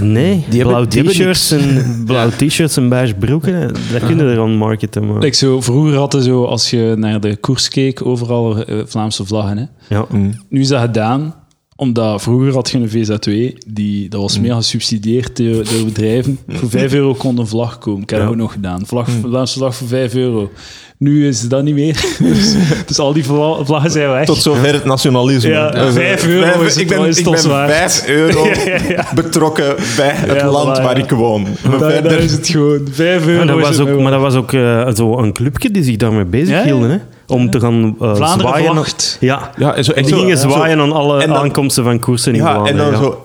[0.00, 3.74] Nee, Die blauw t-shirts en, blauw t-shirts en beige broeken.
[3.92, 5.06] Dat kunnen er aan marketen.
[5.06, 5.18] Maar...
[5.18, 9.56] Like zo, vroeger hadden zo, als je naar de koers keek, overal eh, Vlaamse vlaggen.
[9.58, 9.94] Hè.
[9.94, 10.04] Ja.
[10.10, 10.32] Mm.
[10.48, 11.34] Nu is dat gedaan,
[11.76, 13.30] omdat vroeger had je een VZW,
[13.66, 16.38] die, dat was meer gesubsidieerd door, door bedrijven.
[16.48, 18.02] Voor 5 euro kon een vlag komen.
[18.02, 18.86] Ik heb dat ook nog gedaan.
[18.86, 20.50] Vlag, Vlaamse vlag voor 5 euro.
[20.98, 22.04] Nu is dat niet meer.
[22.18, 22.54] dus,
[22.86, 24.24] dus al die vla- vlaggen zijn weg.
[24.26, 25.50] Tot zover het nationalisme.
[25.50, 27.68] Ja, Eh, vijf euro vijf- is het ik ben, ik ben zwaar.
[27.68, 29.06] vijf euro Ja, ja.
[29.14, 31.04] betrokken bij het Ja, land waar ja.
[31.04, 31.42] ik woon.
[31.42, 32.88] Maar verder- is het gewoon.
[32.90, 35.82] 5 euro Maar dat was ook, maar dat was ook eh, zo een clubje die
[35.82, 36.90] zich daarmee bezig hielden.
[36.90, 36.98] Hè?
[37.34, 38.72] Om te gaan eh, Vlaanderen zwaaien.
[38.72, 39.16] vlacht.
[39.20, 39.50] Ja.
[39.56, 41.84] ja, en zo, En echt die zo- gingen zo- zwaaien aan alle en dan- aankomsten
[41.84, 42.92] van koersen in Ja, en Vlaanderen.
[42.92, 43.06] dan ja.
[43.06, 43.22] zo...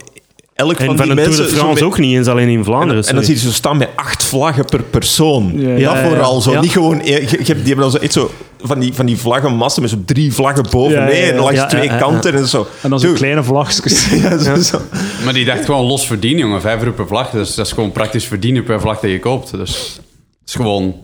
[0.55, 1.77] Elk En van van die de Tour de mensen...
[1.79, 3.01] zo ook niet eens alleen in Vlaanderen.
[3.03, 5.51] En, en dan zie je ze staan met acht vlaggen per persoon.
[5.55, 6.51] Ja, Ja, ja, ja, vooral zo.
[6.51, 6.61] ja.
[6.61, 7.01] Niet gewoon...
[7.03, 10.33] Je, die hebben dan zo echt zo van die, van die vlaggenmassen met zo drie
[10.33, 10.91] vlaggen boven.
[10.93, 11.31] Ja, ja, nee, ja.
[11.31, 12.67] en langs Ja, twee ja, ja, kanten en zo.
[12.81, 14.09] En dan zo'n kleine vlagjes.
[14.21, 14.81] Ja, zo, zo.
[15.23, 16.61] Maar die dacht gewoon los verdienen, jongen.
[16.61, 17.29] Vijf euro per vlag.
[17.29, 19.51] Dus dat is gewoon praktisch verdienen per vlag dat je koopt.
[19.51, 19.71] Dus
[20.39, 20.95] het is gewoon...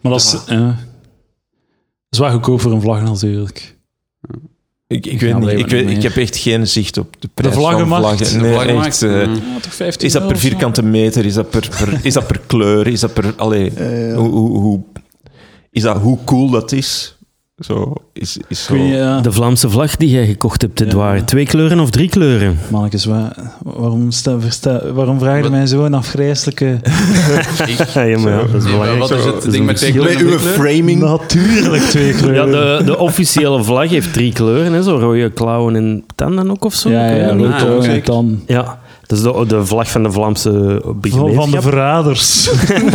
[0.00, 0.36] Maar dat is.
[2.16, 3.76] Wel goedkoop voor een vlag natuurlijk.
[4.86, 5.48] Ik, ik Ik weet niet.
[5.50, 8.02] Ik, weet, ik heb echt geen zicht op de prijs vlaggenmacht?
[8.02, 8.38] van vlaggen.
[8.38, 9.30] De Nee, vlaggenmacht, echt, eh, ja.
[9.30, 11.24] Ja, toch 15 is dat per vierkante meter?
[11.24, 12.86] Is dat per, per, is dat per kleur?
[12.86, 13.34] Is dat per...
[13.36, 14.14] Allee, ja.
[14.14, 14.82] Hoe, hoe, hoe,
[15.70, 17.17] is dat hoe cool dat is?
[17.60, 18.76] Zo, is, is zo...
[18.76, 19.20] Ja.
[19.20, 20.96] De Vlaamse vlag die jij gekocht hebt, het Ja.
[20.96, 22.58] waren twee kleuren of drie kleuren?
[22.70, 26.64] Mannetjes, wa- waarom, sta, versta, waarom vraag je mij zo'n afgrijzelijke...
[27.94, 28.98] ja, maar ja, dat is Nee, maar belangrijk.
[28.98, 30.26] wat is het ding met twee kleuren?
[30.26, 31.00] Uw framing...
[31.00, 32.78] Natuurlijk twee Ja, kleuren.
[32.78, 36.74] de, de officiële vlag heeft drie kleuren, hè, zo rode klauwen en tanden ook of
[36.74, 36.90] zo.
[36.90, 38.04] ja, ja, Ah, zeker.
[38.04, 38.42] dan...
[38.46, 41.34] Ja, dat is de, de vlag van de Vlaamse gemeenschap.
[41.34, 42.50] van de verraders.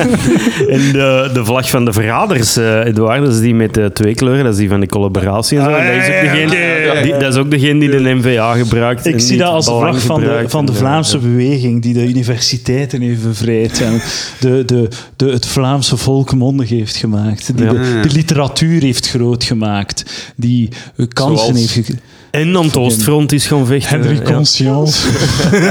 [0.70, 4.14] En de, de vlag van de verraders, eh Edouard, dat is die met de twee
[4.16, 5.70] kleuren, dat is die van de collaboratie en zo.
[5.72, 9.06] Ah, En dat, is ook degene, die- dat is ook degene die de NVA gebruikt.
[9.06, 11.24] Ik zie dat als de vlag van de, van de Vlaamse ja.
[11.24, 14.02] beweging die de universiteiten heeft bevrijd en
[14.40, 17.72] de, de, de, het Vlaamse volk mondig heeft gemaakt, die Ja.
[17.72, 21.92] de, de literatuur heeft groot gemaakt, die eh, kansen Zoals- heeft...
[22.34, 24.00] En aan het Oostfront is gaan vechten.
[24.00, 24.34] Henry ja.
[24.34, 25.08] Conscience.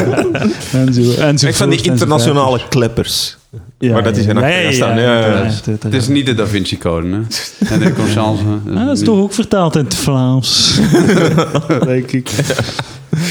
[0.73, 1.13] en zo.
[1.13, 3.37] En Echt van die internationale kleppers.
[3.79, 5.51] Maar dat is achteraan staan, ja, ja, ja.
[5.81, 7.17] Het is niet de Da Vinci Code, hè?
[7.75, 8.43] En de Conscience.
[8.65, 10.81] dat is toch ook vertaald in het Vlaams.
[11.85, 12.31] Denk ik.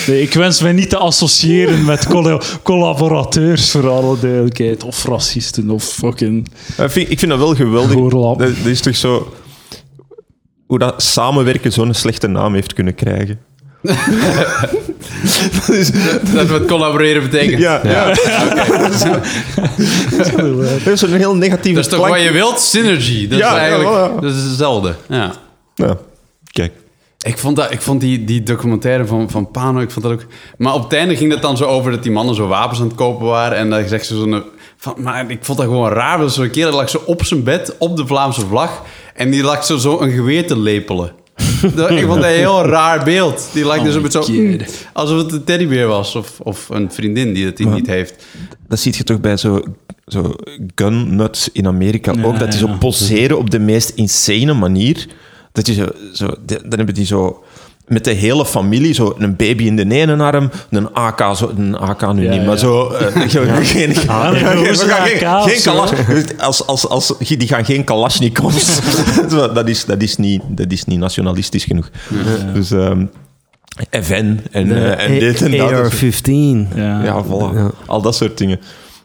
[0.07, 4.83] Nee, ik wens mij niet te associëren met colla- collaborateurs, voor alle duidelijkheid.
[4.83, 6.47] Of racisten, of fucking...
[6.77, 8.11] Ik vind, ik vind dat wel geweldig.
[8.11, 9.33] Dat, dat is toch zo...
[10.71, 13.39] Hoe dat samenwerken zo'n slechte naam heeft kunnen krijgen.
[13.81, 15.91] dat is,
[16.33, 17.61] Dat wat collaboreren betekent.
[17.61, 18.05] ja, ja.
[20.83, 22.15] dat is zo'n heel negatieve Dat is toch klank.
[22.15, 22.59] wat je wilt?
[22.59, 23.27] Synergy.
[23.27, 24.95] Dat Ja, is eigenlijk ja, dat is hetzelfde.
[25.07, 25.31] Ja.
[25.75, 25.97] Ja,
[26.51, 26.71] kijk.
[27.25, 30.25] Ik vond, dat, ik vond die, die documentaire van, van Pano, ik vond dat ook...
[30.57, 32.87] Maar op het einde ging het dan zo over dat die mannen zo wapens aan
[32.87, 33.57] het kopen waren.
[33.57, 34.43] En dan zegt ze zo'n...
[34.81, 36.17] Van, maar ik vond dat gewoon raar.
[36.17, 38.83] Dat zo'n keer lag ze op zijn bed, op de Vlaamse vlag.
[39.15, 41.11] En die lag zo, zo een geweer te lepelen.
[41.63, 43.49] Ik vond dat een heel raar beeld.
[43.53, 44.83] Die lag dus Oh een beetje zo...
[44.93, 46.15] alsof het een teddybeer was.
[46.15, 48.25] Of, of een vriendin die het die niet heeft.
[48.67, 49.61] Dat zie je toch bij zo,
[50.05, 50.35] zo
[50.75, 52.39] gun nuts in Amerika Ja, ook.
[52.39, 52.67] Dat die ja.
[52.67, 55.07] zo poseren op de meest insane manier.
[55.51, 57.43] Dat je zo, zo, dan hebben die zo
[57.87, 61.77] met de hele familie, zo een baby in de ene arm, een AK, zo, een
[61.77, 62.57] AK nu Ja, niet, maar ja.
[62.57, 62.89] zo...
[62.89, 65.71] eh, geen, we gaan geen, AK of geen zo.
[65.71, 65.91] kalas,
[66.37, 68.79] als, als, als, die gaan geen kalasjnikovs.
[69.29, 71.89] Zo, dat, is, dat, is niet, dat is niet nationalistisch genoeg.
[72.53, 72.71] Dus...
[72.71, 73.05] ehm
[73.89, 75.71] FN en, De eh, en dit en dat.
[75.71, 76.75] AR-15.
[76.75, 77.03] Ja.
[77.03, 77.55] Ja, voilà.
[77.55, 77.71] Ja.
[77.85, 78.59] Al dat soort dingen.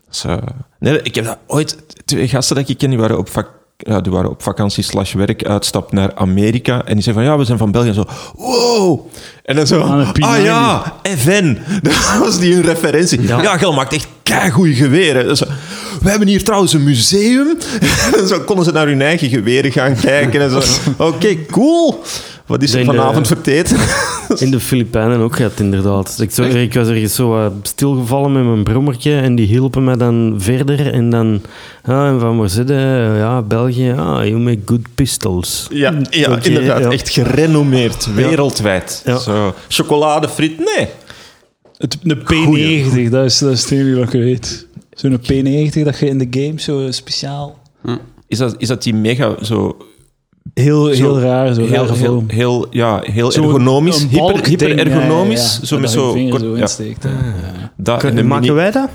[0.09, 0.37] Dus, eh,
[0.79, 1.77] nee, ik heb dat ooit...
[2.05, 5.13] Twee gasten dat ik ken, die waren op, vak, ja, die waren op vakantie slash
[5.13, 6.85] werk, uitstap naar Amerika.
[6.85, 7.89] En die zeiden van, ja, we zijn van België.
[7.89, 8.05] En zo,
[8.37, 9.01] wow!
[9.43, 11.59] En dan zo, ah ja, FN.
[11.83, 13.23] Dat was die een referentie.
[13.23, 13.59] Ja, Ja.
[13.59, 15.27] Gel maakt echt keigoeie geweren.
[15.27, 15.41] Dus,
[16.01, 17.59] we hebben hier trouwens een museum.
[18.21, 20.41] En zo konden ze naar hun eigen geweren gaan kijken.
[20.41, 20.63] En zo,
[21.07, 22.03] oké, cool.
[22.47, 23.77] Wat is er In vanavond verteten?
[24.45, 26.17] In de Filipijnen ook gehad, inderdaad.
[26.21, 30.35] Ik, zo, ik was ergens zo stilgevallen met mijn brommertje en die hielpen me dan
[30.39, 30.93] verder.
[30.93, 31.43] En dan,
[31.83, 32.77] ah, en van waar zitten?
[33.17, 33.91] Ja, België.
[33.91, 35.67] Ah, you make good pistols.
[35.71, 36.81] Ja, ja Oké, inderdaad.
[36.81, 36.91] ja.
[36.91, 39.03] Echt gerenommeerd, wereldwijd.
[39.05, 39.19] Ja.
[39.19, 40.89] Zo, chocoladefriet, nee.
[41.79, 44.67] Het, de P90, dat is, dat is het enige wat je weet.
[44.91, 47.59] Zo'n P90 dat je in de game zo speciaal...
[48.29, 49.77] Is dat, is dat die mega zo...
[50.61, 52.25] Heel, Zo heel raar, zo heel, raar heel, gevoel.
[52.27, 53.99] heel, ja, heel ergonomisch.
[54.03, 55.53] Hyper, balkding, hyper-ergonomisch.
[55.55, 56.29] ja, ja, Zo met dat je zo...
[56.29, 57.07] kort- zo ja, insteekt.
[57.77, 58.57] dat en Kunnen, maken mini...
[58.57, 58.89] wij dat?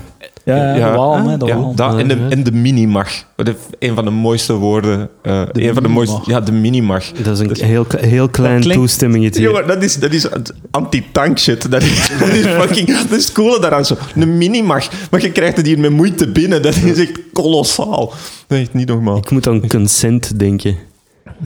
[0.44, 0.90] ja, ja, Ja.
[0.90, 1.76] de walm, hè, de Ja, walm.
[1.76, 3.08] dat en de, en de mini-mag.
[3.36, 5.08] Wat de- Een van de mooiste woorden.
[5.22, 6.20] eh De een van de mooiste...
[6.24, 7.04] Ja, de mini-mag.
[7.12, 9.42] Dat is een heel, heel klein klinkt- toestemmingetje.
[9.42, 10.28] Jongen, dat is, dat is
[10.70, 11.70] anti-tank shit.
[11.70, 12.86] Dat is, dat is fucking...
[13.08, 13.96] Dat is het coole daaraan zo.
[14.16, 14.88] Een mini-mag.
[15.10, 16.62] Maar je krijgt het hier met moeite binnen.
[16.62, 18.12] Dat is echt kolossaal.
[18.46, 19.16] Dat is echt niet normaal.
[19.16, 20.76] Ik moet aan consent denken.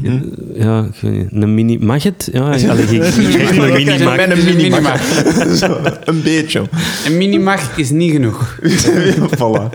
[0.00, 0.18] Hm?
[0.54, 1.42] Ja, ik weet niet.
[1.42, 1.78] Een mini...
[1.78, 2.28] Mag het?
[2.32, 4.16] Ja, ja ik, ik, ik krijg een Kijk, mini mag.
[4.16, 5.02] met een Een mini-mag.
[5.56, 6.62] Zo, Een beetje.
[7.06, 8.58] Een minimag is niet genoeg.
[9.38, 9.68] voilà.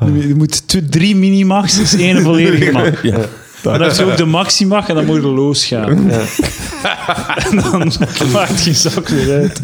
[0.00, 3.02] Je moet twee- drie minimax, is één volledige mag.
[3.02, 3.18] Ja.
[3.64, 5.88] Maar dan heb je ook de maximag en dan moet je losgaan.
[7.50, 7.92] en dan
[8.32, 9.60] maakt geen zak weer uit.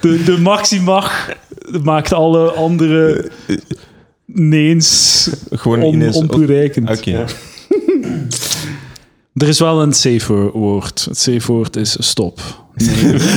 [0.00, 1.28] De, de maximag
[1.82, 3.30] maakt alle andere
[4.26, 6.16] neens Gewoon on, ineens...
[6.16, 6.90] ontoereikend.
[6.98, 7.24] Oké.
[9.36, 11.04] Er is wel een safe woord.
[11.08, 12.40] Het safe woord is stop.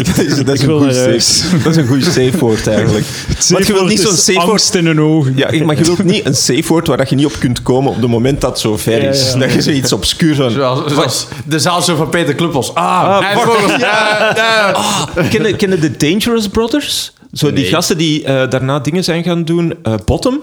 [0.05, 3.05] dat is, dat is een safe, dat is een goed safe woord eigenlijk.
[3.49, 4.75] Want je wilt niet zo'n safe woord...
[4.75, 5.33] in hun ogen.
[5.37, 7.91] Ja, maar je wilt niet een safe woord waar dat je niet op kunt komen
[7.91, 9.31] op het moment dat het zo ver Ja, is.
[9.33, 9.39] ja.
[9.39, 10.49] Dat je zoiets obscuur zo...
[10.49, 12.73] Zoals, zoals de zaal zo van Peter Kluppels.
[12.73, 13.21] Ah, Ah,
[13.79, 14.71] ja, ja.
[14.71, 17.13] Ah, kennen, kennen de Dangerous Brothers?
[17.33, 17.71] Zo die Nee.
[17.71, 19.73] gasten die eh, daarna dingen zijn gaan doen.
[19.83, 20.39] Eh, Bottom?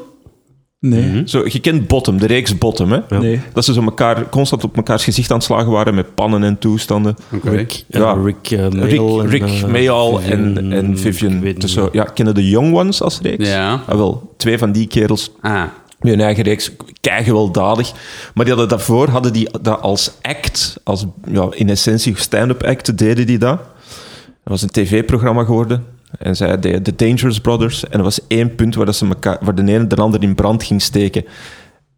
[0.80, 1.22] Nee.
[1.24, 3.18] Zo, je kent Bottom, de reeks Bottom, hè?
[3.18, 3.40] Nee.
[3.52, 6.58] Dat ze zo elkaar, constant op mekaars gezicht aan het slagen waren met pannen en
[6.58, 7.16] toestanden.
[7.42, 8.12] Rick, Ja.
[8.12, 12.34] Rick, eh, Rick, Mayall en, Rick eh, Mayall en, Vivian, en Dus zo, ja, kennen
[12.34, 13.48] de Young Ones als reeks?
[13.48, 13.72] Ja.
[13.86, 15.62] Ah, wel, twee van die kerels Ah.
[16.00, 17.92] met hun eigen reeks, keigewelddadig.
[18.34, 22.98] Maar die hadden daarvoor hadden die dat als act, als ja, in essentie stand-up act,
[22.98, 23.56] deden die dat.
[23.58, 25.84] Dat was een tv-programma geworden.
[26.18, 27.88] En zij deden The Dangerous Brothers.
[27.88, 30.82] En er was één punt waar, ze elkaar, de ene de ander in brand ging
[30.82, 31.24] steken.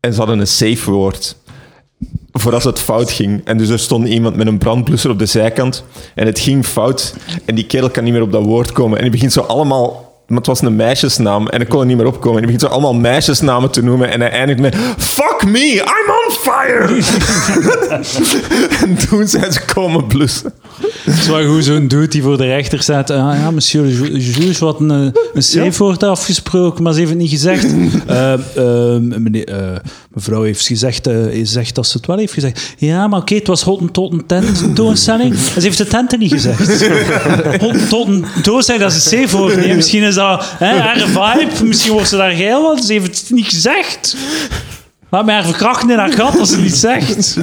[0.01, 1.37] En ze hadden een safe woord.
[2.33, 3.41] Voor als het fout ging.
[3.45, 5.85] En dus er stond iemand met een brandblusser op de zijkant.
[6.15, 7.15] En het ging fout.
[7.45, 8.97] En die kerel kan niet meer op dat woord komen.
[8.97, 10.07] En die begint zo allemaal...
[10.27, 11.49] Maar het was een meisjesnaam.
[11.49, 12.43] En ik kon er niet meer opkomen.
[12.43, 14.11] En die begint zo allemaal meisjesnamen te noemen.
[14.11, 14.77] En hij eindigt met...
[14.99, 17.03] Fuck me, I'm on fire!
[18.87, 20.53] en toen zijn ze komen blussen.
[21.05, 23.11] Het is wel goed zo'n dude die voor de rechter staat.
[23.11, 26.99] Ah ja, monsieur le ju- juge, wat een, eh, een safe wordt afgesproken, maar ze
[26.99, 27.67] heeft het niet gezegd.
[28.07, 28.41] Eh, eh,
[29.01, 29.77] meneer, eh,
[30.15, 32.75] mevrouw heeft gezegd, eh, zegt dat ze het wel heeft gezegd.
[32.79, 33.65] Ja, maar oké, het was
[34.27, 35.31] tentoonstelling.
[35.55, 36.87] En ze heeft de tenten niet gezegd.
[37.61, 39.57] Hottentotten tentoonstelling, dat is een safe.
[39.57, 41.65] Nee, misschien is dat hè, haar vibe.
[41.65, 44.17] Misschien wordt ze daar geil, want ze heeft het niet gezegd.
[45.11, 47.39] Laat mij haar verkrachten in haar gat als ze niet zegt.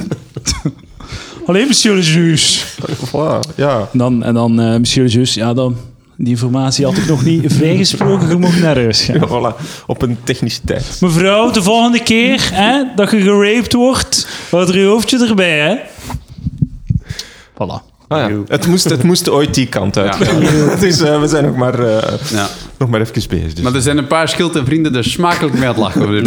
[1.46, 2.64] Alleen monsieur le juge.
[3.56, 3.88] Ja.
[3.92, 5.76] En dan, en dan eh, monsieur le juge, ja, dan,
[6.16, 8.28] die informatie had ik nog niet vrijgesproken.
[8.28, 9.14] Je mocht naar huis gaan.
[9.14, 9.84] Ja, voilà.
[9.86, 10.96] Op een techniciteit.
[11.00, 15.76] Mevrouw, de volgende keer hè, dat je geraped wordt, houd er je hoofdje erbij, hè.
[17.52, 17.95] Voilà.
[18.08, 18.36] Ah, ja.
[18.48, 20.18] het, moest, het moest ooit die kant uit.
[20.80, 22.48] dus eh, we zijn nog maar, eh, Ja.
[22.78, 23.52] nog maar even bezig.
[23.54, 23.64] Dus.
[23.64, 26.24] Maar er zijn een paar schild en vrienden er smakelijk mee aan het lachen.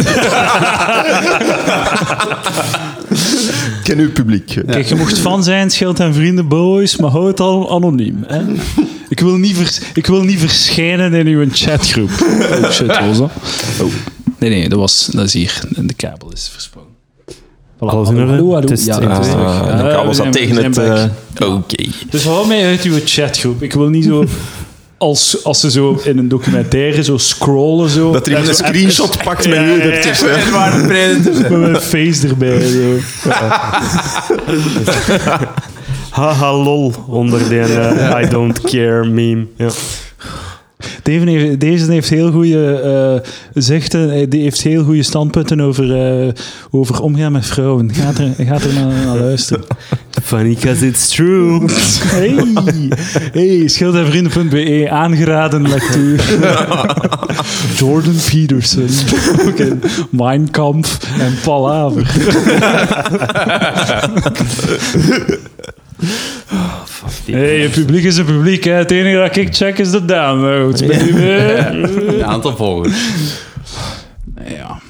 [3.84, 4.62] Ken uw publiek.
[4.66, 8.24] Kijk, je mocht fan zijn, schild en vrienden, boys, maar houd het al anoniem.
[8.26, 8.42] Hè?
[9.08, 12.10] Ik, wil niet vers- ik wil niet verschijnen in uw chatgroep.
[12.62, 13.22] Oh shit, Rosa.
[13.80, 13.92] Oh.
[14.38, 15.60] Nee, nee, dat, was, dat is hier.
[15.68, 16.89] De kabel is versprongen.
[17.82, 18.44] Voilà, Alles in orde?
[18.46, 19.18] Ja, het is terug.
[19.18, 20.78] Ah, Ja, kabel we zat zijn- tegen het...
[21.38, 21.84] eh, Oké.
[22.10, 23.62] Dus hou mij uit uw chatgroep.
[23.62, 24.24] Ik wil niet zo...
[24.98, 28.12] Als, als ze zo in een documentaire zo scrollen zo.
[28.12, 30.34] Dat er iemand een zo screenshot pakt met u ertussen.
[30.36, 30.78] En waar.
[30.86, 32.60] Met mijn face erbij.
[32.66, 32.96] Zo.
[36.10, 39.46] Haha lol onder de eh, I don't care meme.
[39.56, 39.68] Ja.
[41.18, 42.80] Heeft, deze heeft heel goede
[43.24, 46.28] eh zichten, eh, die heeft heel goede standpunten over, eh,
[46.70, 47.94] over omgaan met vrouwen.
[47.94, 49.64] Gaat er, gaat er naar, naar luisteren.
[50.22, 51.60] Funny cause it's true.
[52.04, 52.44] Hey,
[53.32, 56.20] hey schildenvrienden.be, aangeraden lectuur.
[57.78, 58.88] Jordan Peterson,
[59.56, 62.06] in Mein Kampf en Palaver.
[67.30, 68.64] Hey, het publiek is een publiek.
[68.64, 68.72] Hè.
[68.72, 70.80] Het enige dat ik check is de downloads.
[70.86, 71.10] baby.
[72.14, 72.94] Een aantal volgers.
[74.48, 74.80] Ja.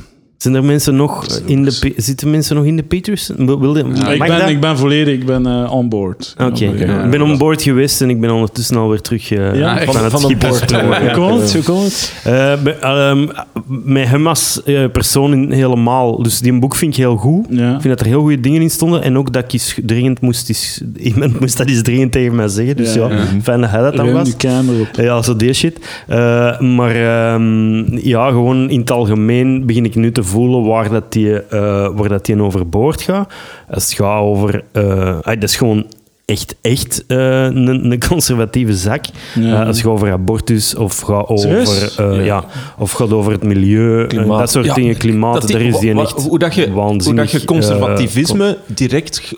[0.41, 1.93] Zijn er mensen nog in de...
[1.97, 3.31] Zitten mensen nog in de Peters?
[3.37, 4.49] Wilde, ik, ben, dat?
[4.49, 6.35] ik ben volledig, ik ben eh, on board.
[6.39, 9.85] Oké, Ja, ik ben on board geweest en ik ben ondertussen alweer terug eh, Ja,
[9.85, 11.01] van, van- het van schip gesprongen.
[11.03, 11.53] Hoe komt het?
[11.53, 12.13] Hoe komt het?
[12.25, 13.27] Eh, ehm,
[13.67, 14.61] met hem als
[14.93, 16.23] persoon in- helemaal.
[16.23, 17.47] Dus die boek vind ik heel goed.
[17.51, 17.75] Ja.
[17.75, 19.03] Ik vind dat er heel goede dingen in stonden.
[19.03, 20.49] En ook dat ik eens dringend moest...
[20.49, 20.81] Eens,
[21.13, 22.77] iemand moest dat eens dringend tegen mij zeggen.
[22.77, 23.25] Dus ja, Ja, ja.
[23.43, 24.25] fijn dat hij dat dan Ruim was.
[24.25, 24.89] die camera op.
[24.93, 25.79] Ja, zo die shit.
[26.09, 31.13] Eh, maar ehm, ja, gewoon in het algemeen begin ik nu te voelen waar dat
[31.13, 33.33] die, eh, waar dat die overboord gaat.
[33.71, 34.65] Als het gaat over...
[34.73, 35.87] eh, ah, dat is gewoon
[36.25, 39.05] echt, echt eh, een, een conservatieve zak.
[39.35, 39.59] Ja.
[39.65, 42.23] Als het gaat over abortus of gaat over, eh, Ja.
[42.23, 42.45] ja.
[42.79, 46.01] of gaat over het milieu, dat soort Ja, dingen, klimaat, Dat die- daar is die
[46.01, 49.33] echt hoe dat je, hoe dat je conservatisme direct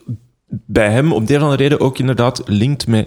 [0.67, 3.07] bij hem of andere reden ook inderdaad linkt met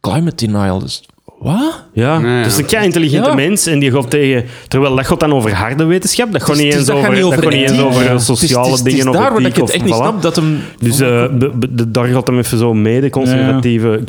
[0.00, 0.78] climate denial.
[0.78, 1.02] Dus,
[1.38, 1.84] wat?
[1.92, 3.34] Ja, dus een kei intelligente Ja.
[3.34, 4.44] mens en die gaat tegen...
[4.68, 7.60] Terwijl dat gaat dan over harde wetenschap, dat gaat niet eens over, dat gaat niet
[8.10, 10.58] eens sociale dingen Het of is daar waar ik het echt niet snap dat hem...
[10.78, 14.00] Dus eh, be- be- de- daar gaat hem even zo mee, de conservatieve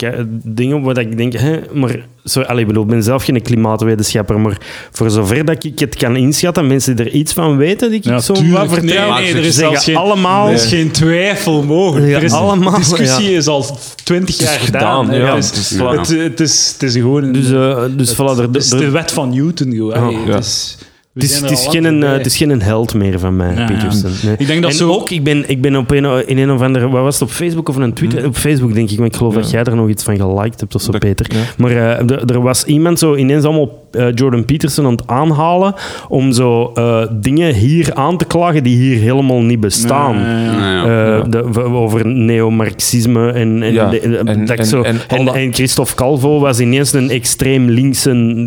[0.44, 4.40] dingen, dat ik denk, hè, maar zo, allee, ik bedoel, ik ben zelf geen klimaatwetenschapper,
[4.40, 4.58] maar
[4.92, 8.04] voor zover dat ik het kan inschatten, mensen die er iets van weten, die ik
[8.06, 10.48] Ja, zo wat vertel, Nee, nee, er is zelfs geen- allemaal...
[10.48, 12.10] Er is geen twijfel mogelijk.
[12.12, 13.38] Ja, er is, allemaal, de discussie ja.
[13.38, 15.06] is al twintig jaar gedaan.
[15.06, 15.28] gedaan, hè.
[15.28, 15.36] ja.
[15.36, 18.42] Het, is, Het is- het, het is, het is gewoon Dus, eh, dus voilà, er,
[18.42, 19.72] het is de wet van Newton.
[19.72, 19.94] Gewoon.
[19.94, 20.34] Allee, ja.
[20.36, 22.18] Het is, we Het is, het, geen, lang eh, voorbij.
[22.18, 23.66] het is geen held meer van mij, Ja, ja.
[23.66, 24.12] Peterson.
[24.24, 24.36] Nee.
[24.38, 26.62] Ik denk dat en zo- ook, ik ben, ik ben op een, in een of
[26.62, 26.90] andere...
[26.90, 28.26] Wat was het, op Facebook of een Twitter?
[28.26, 28.98] Op Facebook, denk ik.
[28.98, 31.26] Maar ik geloof dat jij er nog iets van geliked hebt of zo, Dat- Peter.
[31.36, 31.42] ja.
[31.58, 35.74] Maar eh, er was iemand zo ineens allemaal eh, Jordan Peterson aan het aanhalen
[36.08, 40.16] om zo eh, dingen hier aan te klagen die hier helemaal niet bestaan.
[40.18, 40.84] Ja.
[41.18, 45.96] Eh, de- over neomarxisme en, en, Ja, de- en, en- dat en- zo, en Christophe
[45.96, 48.46] Calvo was ineens een extreem linkse...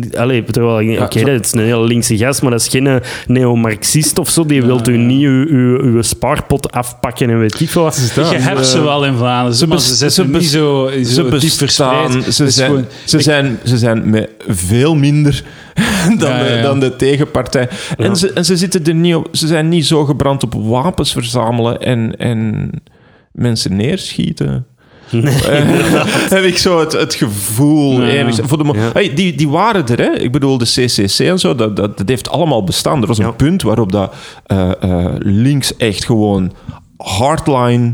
[0.51, 4.19] Terwijl, ik- oké, zo- dat is een hele linkse gast, maar dat is geen neomarxist
[4.19, 4.45] of zo.
[4.45, 8.11] Die wilt u niet uw, uw, uw spaarpot afpakken en weet ik veel wat.
[8.15, 11.53] Je hebt ze wel in Vlaanderen, ze maar ze zitten niet zo, zo Ze diep
[11.59, 12.33] bestaan, verspreid.
[12.35, 15.38] ze zijn, gewoon- ze, zijn, ze zijn met veel minder
[16.17, 16.61] dan, Ja, ja, De, ja.
[16.61, 17.69] dan de tegenpartij.
[17.97, 21.11] En, ze, en ze, zitten er niet op, ze zijn niet zo gebrand op wapens
[21.11, 22.71] verzamelen en, en
[23.31, 24.65] mensen neerschieten.
[25.11, 25.21] Eh,
[26.35, 28.01] heb ik zo het, het gevoel.
[28.03, 28.31] Ja.
[28.33, 28.89] Voor de Ja.
[28.93, 30.11] hey, die, die waren er, hè?
[30.19, 33.01] Ik bedoel, de CCC en zo, dat, dat, dat heeft allemaal bestaan.
[33.01, 34.13] Er was een punt waarop dat,
[34.45, 36.53] eh, eh, links echt gewoon
[36.97, 37.93] hardline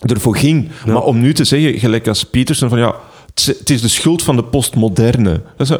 [0.00, 0.68] ervoor ging.
[0.86, 2.94] Maar om nu te zeggen, gelijk als Peterson, van ja,
[3.34, 5.40] het is- de schuld van de postmoderne.
[5.56, 5.76] Dat is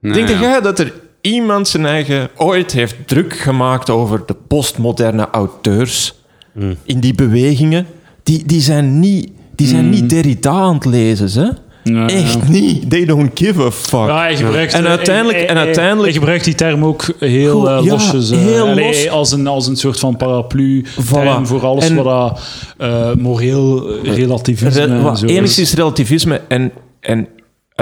[0.00, 0.40] Nou Denk ja.
[0.40, 6.14] jij dat er iemand zijn eigen ooit heeft druk gemaakt over de postmoderne auteurs
[6.52, 6.76] Hmm.
[6.84, 7.86] in die bewegingen?
[8.22, 9.90] Die, die zijn niet, die zijn Hmm.
[9.90, 11.48] niet Derrida aan het lezen, hè?
[11.84, 12.48] Ja, Echt ja.
[12.48, 12.90] niet.
[12.90, 13.98] They don't give a fuck.
[14.06, 17.58] Ja, hij gebruikt, En uiteindelijk- hij- en hij- uiteindelijk- hij gebruikt die term ook heel
[17.60, 18.30] Goed, eh, ja, losjes.
[18.30, 19.08] eh, heel allee, los.
[19.08, 20.82] Als, een, als een soort van paraplu
[21.12, 21.48] term Voilà.
[21.48, 22.40] voor alles En- wat dat,
[22.78, 27.28] eh, moreel relativisme Re- en wat enigszins relativisme en, en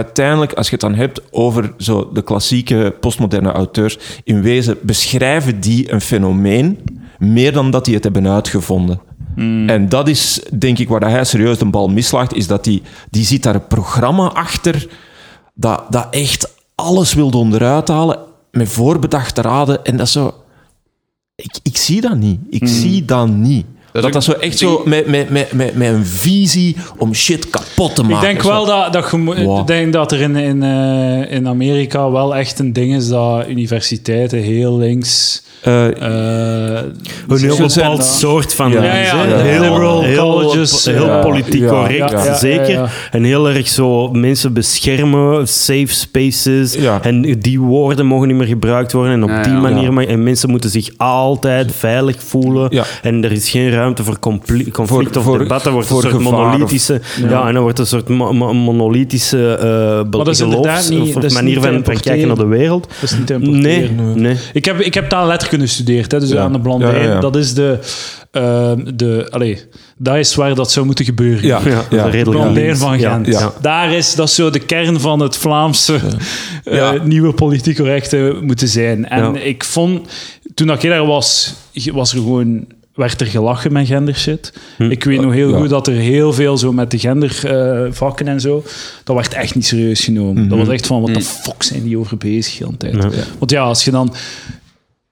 [0.05, 5.61] uiteindelijk, als je het dan hebt over zo de klassieke postmoderne auteurs, in wezen beschrijven
[5.61, 6.79] die een fenomeen
[7.19, 9.01] meer dan dat die het hebben uitgevonden.
[9.35, 9.69] Hmm.
[9.69, 13.25] En dat is, denk ik, waar hij serieus de bal mislaagt, is dat die, die
[13.25, 14.89] ziet daar een programma achter
[15.55, 18.19] dat, dat echt alles wilde onderuit halen
[18.51, 19.85] met voorbedachte raden.
[19.85, 20.35] En dat zo...
[21.35, 22.41] Ik, ik zie dat niet.
[22.51, 22.69] Ik Hmm.
[22.69, 23.67] zie dat niet.
[23.93, 27.95] Dat Dat zo echt zo met, met, met, met, met een visie om shit kapot
[27.95, 28.17] te maken.
[28.17, 29.59] Ik denk wel dat, dat, Wow.
[29.61, 33.49] ik denk dat er in, in, eh, in Amerika wel echt een ding is dat
[33.49, 35.43] universiteiten heel links...
[35.63, 36.85] Eh, eh,
[37.29, 41.21] Een heel bepaald soort van Ja, links, ja, heel, liberal heel, colleges, heel ja.
[41.21, 42.71] politiek Ja, correct, ja, ja, zeker.
[42.71, 42.89] ja, ja.
[43.11, 46.75] En heel erg zo mensen beschermen, safe spaces.
[46.75, 47.03] Ja.
[47.03, 49.13] En die woorden mogen niet meer gebruikt worden.
[49.13, 49.59] En op Ja, die ja.
[49.61, 50.09] manier...
[50.09, 52.67] En mensen moeten zich altijd veilig voelen.
[52.71, 52.85] Ja.
[53.03, 55.67] En er is geen ruimte voor compli- conflict Voor- of voor- debat.
[55.67, 57.01] Er wordt voor een soort of- monolithische...
[57.29, 57.47] Ja.
[57.47, 61.23] en dan wordt een soort mo- mo- monolithische eh dat is inderdaad geloofs- niet- of
[61.23, 62.89] dat manier van, van kijken naar de wereld.
[63.01, 64.37] Dat is niet te Nee, nee.
[64.53, 66.43] Ik heb, ik heb taalletterkunde gestudeerd, hè, dus Ja.
[66.43, 66.95] aan de Blandijn.
[66.95, 67.21] Ja, ja, ja.
[67.21, 67.79] Dat is de...
[68.31, 69.59] eh, de allee,
[69.97, 71.47] dat is waar dat zou moeten gebeuren.
[71.47, 71.61] ja,
[71.91, 73.27] Ja, is redelijk van Gent.
[73.27, 73.53] ja.
[73.61, 75.95] Daar is dat is zo de kern van het Vlaamse
[76.65, 76.95] eh, Ja.
[77.05, 79.09] nieuwe politiek correcte moeten zijn.
[79.09, 79.41] En Ja.
[79.41, 80.09] ik vond,
[80.55, 81.55] toen dat ik daar was,
[81.93, 82.65] was er gewoon
[82.99, 84.53] werd er gelachen met gendershit.
[84.77, 84.91] Hm.
[84.91, 85.59] Ik weet nog heel Ja.
[85.59, 88.65] goed dat er heel veel zo met de gendervakken en zo,
[89.05, 90.49] dat werd echt niet serieus genomen.
[90.49, 93.15] Dat was echt van, wat de fuck zijn die over bezig de hele tijd?
[93.15, 93.23] Ja.
[93.39, 94.15] Want ja, als je dan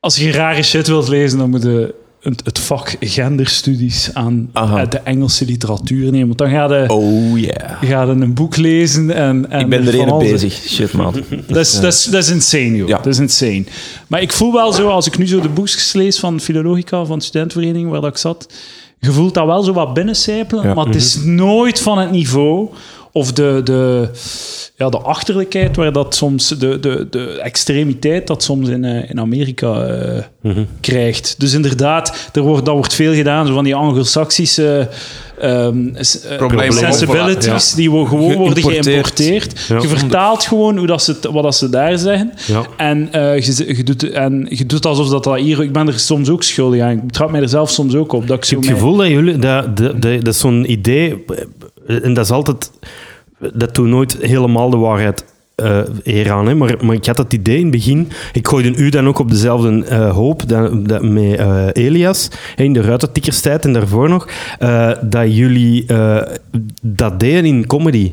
[0.01, 1.95] als je rare shit wilt lezen, dan moet je
[2.33, 4.77] het, het vak genderstudies aan Aha.
[4.77, 6.27] uit de Engelse literatuur nemen.
[6.27, 7.83] Want dan ga je, Oh yeah.
[7.83, 9.51] ga je een boek lezen en...
[9.51, 10.53] en Ik ben er bezig.
[10.53, 11.13] Shit, man.
[11.47, 12.89] Dat is, dat, is, dat is insane, joh.
[12.89, 12.97] Ja.
[12.97, 13.65] Dat is insane.
[14.07, 17.19] Maar ik voel wel zo, als ik nu zo de boekjes lees van Philologica, van
[17.19, 18.49] de studentenvereniging waar dat ik zat,
[18.99, 20.75] je voelt dat wel zo wat binnencijpelen, Ja.
[20.75, 22.69] maar het is nooit van het niveau
[23.17, 24.09] of de, de,
[24.77, 29.21] ja, de achterlijkheid waar dat soms, de, de, de extremiteit dat soms in, eh, in
[29.21, 30.23] Amerika eh,
[30.81, 31.35] krijgt.
[31.39, 34.89] Dus inderdaad, er wordt, dat wordt veel gedaan, zo van die Anglo-Saxische
[35.41, 36.39] ehm, s- eh,
[36.71, 39.61] sensibilities, die wo- gewoon worden Geïmporteerd.
[39.69, 39.81] Ja.
[39.81, 42.33] Je vertaalt gewoon hoe dat ze, wat dat ze daar zeggen.
[42.47, 42.63] Ja.
[42.77, 45.63] En, eh, je, je doet, en je doet alsof dat, dat hier...
[45.63, 46.91] Ik ben er soms ook schuldig aan.
[46.91, 48.27] Ik trap mij er zelf soms ook op.
[48.27, 49.39] Dat ik heb het gevoel dat jullie...
[49.39, 51.25] Dat, dat, dat, dat is zo'n idee...
[51.87, 52.71] En dat is altijd...
[53.39, 56.47] Dat doet nooit helemaal de waarheid eh eraan.
[56.47, 56.55] Hè?
[56.55, 58.09] Maar, maar ik had het idee in het begin...
[58.33, 62.73] Ik gooide u dan ook op dezelfde eh, hoop dat, dat met eh, Elias, in
[62.73, 64.29] de ruitentikkerstijd en daarvoor nog,
[65.01, 65.87] dat jullie
[66.83, 68.13] dat deden in comedy.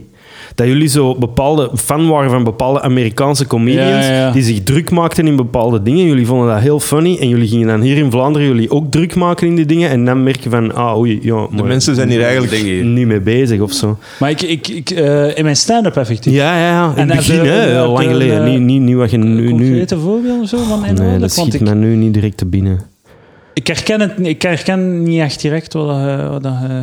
[0.56, 4.32] Dat jullie zo bepaalde fan waren van bepaalde Amerikaanse comedians Ja, ja, ja.
[4.32, 6.06] die zich druk maakten in bepaalde dingen.
[6.06, 9.16] Jullie vonden dat heel funny en jullie gingen dan hier in Vlaanderen jullie ook druk
[9.16, 12.10] maken in die dingen en dan merk je van, ah oei, ja, De mensen zijn
[12.10, 12.84] hier eigenlijk...
[12.84, 13.98] Niet mee bezig of zo.
[14.20, 16.34] Maar ik, ik, ik, eh, in mijn stand-up effectief.
[16.34, 16.90] Ja, ja, ja.
[16.92, 18.44] In En het begin, hè, lang geleden.
[18.44, 19.42] Niet, niet, niet wat je nu...
[19.42, 21.22] nu Concrete voorbeelden of zo van nee, inhoudelijk?
[21.22, 22.80] dat schiet ik, me nu niet direct te binnen.
[23.54, 26.78] ik, herken het, niet- ik herken niet echt direct wat, dat, eh, wat dat, eh,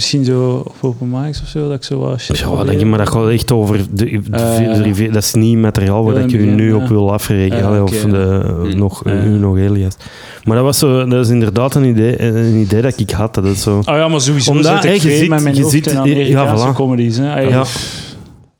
[0.00, 2.26] misschien zo op open mics of zo, dat ik zo was.
[2.26, 3.76] Ja, denk je, maar dat gaat echt over...
[3.90, 6.80] De, de- Eh, de rivier- dat is niet materiaal waar ja, dat het nu op
[6.82, 6.88] ja.
[6.88, 7.58] wil afrekenen.
[7.58, 8.08] Ja, oké, of ja.
[8.10, 8.78] de, Hm.
[8.78, 9.12] nog, Ja.
[9.24, 9.96] u nog Elias.
[10.44, 13.34] Maar dat was zo, dat is inderdaad een idee, een idee dat ik had.
[13.34, 13.78] Dat het zo...
[13.78, 15.92] Oh ja, maar sowieso Omdat, zit ik je veel ziet- met mijn je hoofd in
[15.92, 16.74] ja, Amerikaanse voilà.
[16.74, 17.16] comedies.
[17.16, 17.40] Hè.
[17.40, 17.64] Ja.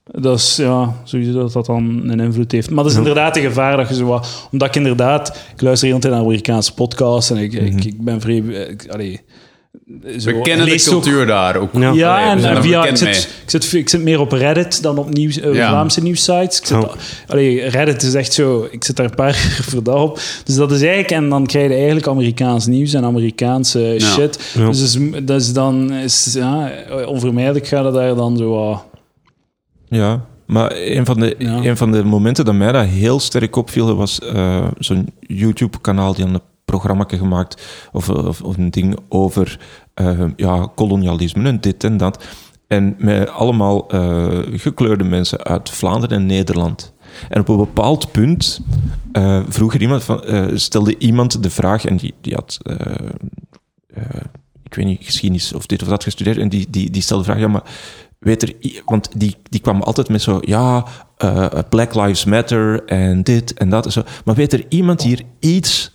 [0.05, 2.71] Dat is ja, sowieso dat dat dan een invloed heeft.
[2.71, 4.49] Maar dat is inderdaad een gevaar dat je zo wat...
[4.53, 5.39] Omdat ik inderdaad...
[5.55, 8.37] Ik luister heel tijd naar Amerikaanse podcasts en ik, ik, ik ben vrij...
[8.37, 9.21] Ik, allee,
[10.19, 11.71] zo, We kennen de ook- cultuur daar ook.
[11.73, 11.93] Ja.
[11.93, 13.09] ja, Allee, we en, er via, ik, zit,
[13.43, 15.69] ik, zit, ik zit meer op Reddit dan op nieuws, eh, Ja.
[15.69, 16.59] Vlaamse nieuwsites.
[16.59, 16.89] Ik zit, Ja.
[17.27, 18.69] allee, Reddit is echt zo...
[18.71, 20.21] Ik zit daar een paar uur per dag op.
[20.45, 21.11] Dus dat is eigenlijk...
[21.11, 24.53] En dan krijg je eigenlijk Amerikaans nieuws en Amerikaanse shit.
[24.55, 24.67] Ja.
[24.67, 26.33] Dus, is- dus dan is...
[26.39, 26.73] Ja,
[27.07, 28.51] onvermijdelijk gaat het daar dan zo...
[28.51, 28.85] wat-
[29.89, 31.55] Ja, maar een van, de, Ja.
[31.65, 36.25] een van de momenten dat mij dat heel sterk opviel, was eh, zo'n YouTube-kanaal die
[36.25, 36.41] had een
[36.71, 37.63] programma gemaakt,
[37.93, 39.59] of, of, een ding over
[39.95, 42.25] eh, ja, kolonialisme en dit en dat.
[42.67, 46.93] En met allemaal eh, gekleurde mensen uit Vlaanderen en Nederland.
[47.29, 48.61] En op een bepaald punt
[49.13, 50.07] eh, vroeg er iemand
[50.55, 52.59] stelde iemand de vraag, en die, die had,
[54.65, 57.31] ik weet niet, geschiedenis of dit of dat gestudeerd, en die, die, die stelde de
[57.31, 57.65] vraag, ja, maar
[58.19, 58.55] weet er,
[58.85, 60.87] want die, die kwam altijd met zo, ja,
[61.69, 64.03] Black Lives Matter en dit en dat en zo.
[64.25, 65.93] Maar weet er iemand hier iets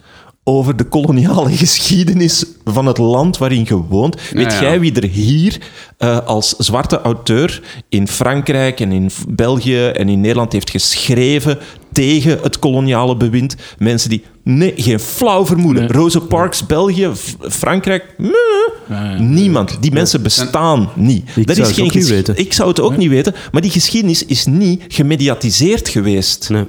[0.47, 4.31] over de koloniale geschiedenis van het land waarin je woont?
[4.31, 4.61] Weet ja.
[4.61, 5.57] jij wie er hier
[5.97, 11.57] eh, als zwarte auteur in Frankrijk en in België en in Nederland heeft geschreven
[11.91, 13.55] tegen het koloniale bewind?
[13.77, 15.87] Mensen die nee, geen flauw vermoeden.
[15.87, 19.19] Rosa Parks, België, Frankrijk, meh.
[19.19, 19.77] niemand.
[19.81, 21.29] Die mensen bestaan niet.
[21.35, 22.37] Ik zou het ook niet weten.
[22.37, 26.49] Ik zou het ook niet weten, maar die geschiedenis is niet gemediatiseerd geweest.
[26.49, 26.65] Nee.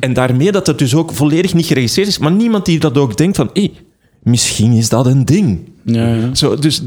[0.00, 3.16] En daarmee dat het dus ook volledig niet geregistreerd is, maar niemand die dat ook
[3.16, 3.72] denkt van, hé,
[4.22, 5.58] misschien is dat een ding.
[5.84, 6.34] Ja, ja.
[6.34, 6.82] Zo, dus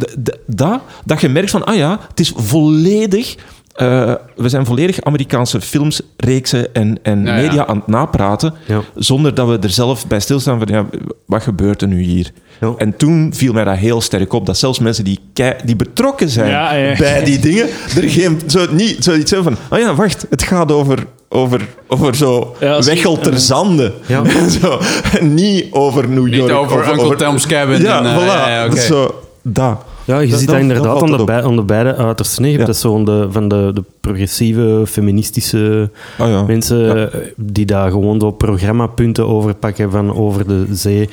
[0.47, 3.35] dat, dat je merkt van, ah ja, het is volledig...
[3.75, 7.41] eh, we zijn volledig Amerikaanse films, reeksen en, en Ja, ja.
[7.41, 8.81] media aan het napraten, Ja.
[8.95, 10.85] zonder dat we er zelf bij stilstaan van, ja,
[11.25, 12.31] wat gebeurt er nu hier?
[12.61, 12.73] Ja.
[12.77, 16.29] En toen viel mij dat heel sterk op, dat zelfs mensen die, kei- die betrokken
[16.29, 16.97] zijn Ja, ja.
[16.97, 20.71] bij die dingen, er geen, zo, niet zoiets hebben van, oh ja, wacht, het gaat
[20.71, 23.37] over, over, over zo Ja, Wechel ter ja.
[23.39, 23.93] Zande.
[24.05, 24.21] Ja.
[24.61, 24.79] zo,
[25.21, 26.51] niet over New Niet York.
[26.53, 27.81] over of Uncle Tom's Cabin.
[27.81, 28.25] Ja, en, eh, voilà.
[28.25, 28.79] ja, ja, oké.
[28.79, 29.83] Zo, dat.
[30.05, 32.43] Ja, je ziet dat- inderdaad aan de, bij, aan de beide uitersten.
[32.43, 32.65] Je hebt Ja.
[32.67, 36.43] dat zo aan de, van de, de progressieve, feministische Ah, ja.
[36.43, 41.09] mensen eh, die daar gewoon zo programmapunten over pakken van over de zee,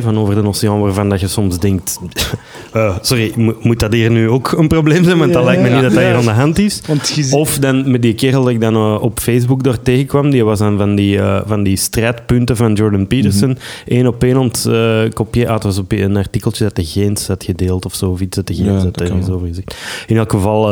[0.00, 1.98] van over de oceaan, waarvan dat je soms denkt...
[2.72, 5.18] eh, sorry, mo- moet dat hier nu ook een probleem zijn?
[5.18, 5.48] Want dat Ja.
[5.48, 6.82] lijkt me niet dat dat hier aan de hand is.
[7.30, 10.58] Of dan met die kerel dat ik dan eh, op Facebook daar tegenkwam, die was
[10.58, 14.68] dan van die, eh, van die strijdpunten van Jordan Peterson, één op één ont
[15.12, 15.48] kopiëren.
[15.48, 18.36] Ah, het was op een artikeltje dat de Geens had gedeeld of zo, of iets
[18.36, 19.74] dat de Geens had ergens over gezegd.
[20.06, 20.64] In elk geval,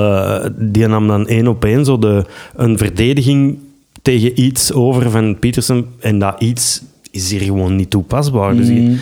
[0.57, 2.25] die nam dan één op één zo de,
[2.57, 3.59] een verdediging
[4.03, 8.57] tegen iets over van Peterson en dat iets is hier gewoon niet toepasbaar.
[8.57, 8.97] Dus je-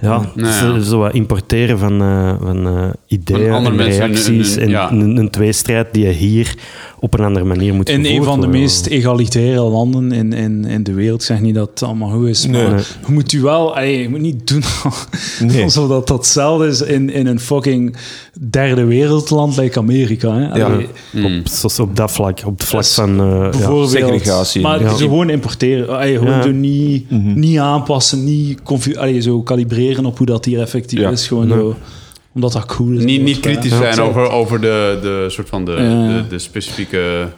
[0.00, 0.80] ja, Nou zo, ja.
[0.80, 5.16] zo wat importeren van, eh, van eh, ideeën Van en een- reacties een- en een,
[5.16, 6.54] een tweestrijd die je hier
[6.98, 10.82] op een andere manier moet in een van de meest egalitaire landen in, in, in
[10.82, 11.20] de wereld.
[11.20, 12.62] Ik zeg niet dat het allemaal goed is, Nee.
[12.62, 12.82] maar Nee.
[13.06, 13.74] je moet u wel...
[13.76, 14.62] allee, je moet niet doen
[15.50, 15.62] Nee.
[15.62, 17.96] alsof dat dat hetzelfde is in, in een fucking
[18.50, 20.34] derde wereldland like Amerika.
[20.34, 20.56] Hè?
[20.58, 20.64] Ja.
[20.66, 20.86] Allee,
[21.24, 23.20] Op, zoals op dat vlak, op het vlak Dus van...
[23.20, 24.62] eh, bijvoorbeeld, segregatie.
[24.62, 24.88] Maar Ja.
[24.88, 25.88] gewoon importeren.
[25.88, 26.46] Allee, gewoon Ja.
[26.46, 27.38] niet, Mhm.
[27.38, 31.10] niet aanpassen, niet confu- allee, zo kalibreren op hoe dat hier effectief Ja.
[31.10, 31.26] is.
[31.26, 31.58] Gewoon Nee.
[31.58, 31.76] zo,
[32.34, 33.04] omdat dat cool is.
[33.04, 33.92] Niet, niet kritisch Ja.
[33.92, 36.06] zijn over, over de, de, soort van de, Ja.
[36.22, 37.28] de, de specifieke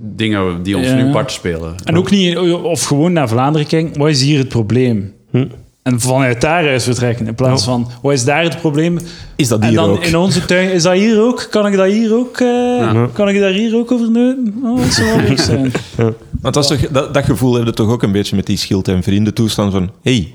[0.00, 0.94] dingen die ons Ja.
[0.94, 1.74] nu part spelen.
[1.84, 5.12] En ook niet, of gewoon naar Vlaanderen kijken, wat is hier het probleem?
[5.30, 5.46] Hm.
[5.88, 8.98] En vanuit daaruit vertrekken, in plaats van, wat is daar het probleem?
[9.36, 10.04] Is dat En hier dan ook?
[10.04, 11.46] in onze tuin, is dat hier ook?
[11.50, 14.54] Kan ik dat hier ook, eh, kan ik daar hier ook over neuten?
[14.64, 15.72] Oh, dat zou wel leuk zijn.
[16.42, 18.88] Want dat, toch, dat, dat gevoel heb je toch ook een beetje met die schild-
[18.88, 20.34] en vrienden toestand van hey,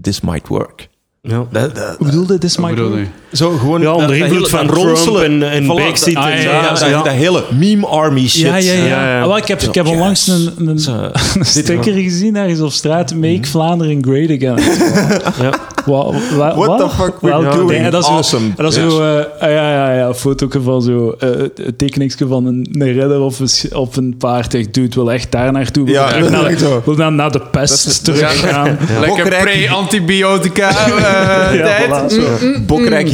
[0.00, 0.88] this might work.
[1.22, 1.46] Ja.
[1.50, 3.06] Dat, dat, Hoe bedoelde dit, Wat bedoel je?
[3.32, 5.24] Zo gewoon Ja, onder invloed van ronselen.
[5.24, 6.48] en- en Voilà, Brexit dat- en ja, zo.
[6.50, 7.02] ja, dat, Ja.
[7.02, 8.40] dat hele meme army shit.
[8.40, 8.84] Ja, ja, ja.
[8.86, 9.20] Ja, ja.
[9.20, 10.92] Ah, wel, ik heb, ik heb onlangs een, een, Zo,
[11.38, 13.14] een sticker gezien ergens op straat.
[13.14, 14.58] Make Vlaanderen great again.
[15.40, 15.50] Ja.
[15.86, 17.70] What the fuck we're Welke doing?
[17.70, 17.90] dingen?
[17.90, 18.42] Dat is Awesome.
[18.44, 18.92] Zo, en dat is Yes.
[18.92, 22.92] zo, eh, ah, ja, ja, ja, foto van zo, eh, een tekeningsje van een, een
[22.92, 24.54] redder op een, sch- op een paard.
[24.54, 25.84] Echt, dude, wil echt daar naartoe.
[25.84, 26.82] Wil Ja, echt naar, de, zo.
[26.84, 28.78] wil dan naar de pest teruggaan.
[29.00, 29.42] Lekker Bokrijk.
[29.42, 31.88] pre-antibiotica eh, Ja, tijd.
[31.88, 32.20] voilà, zo.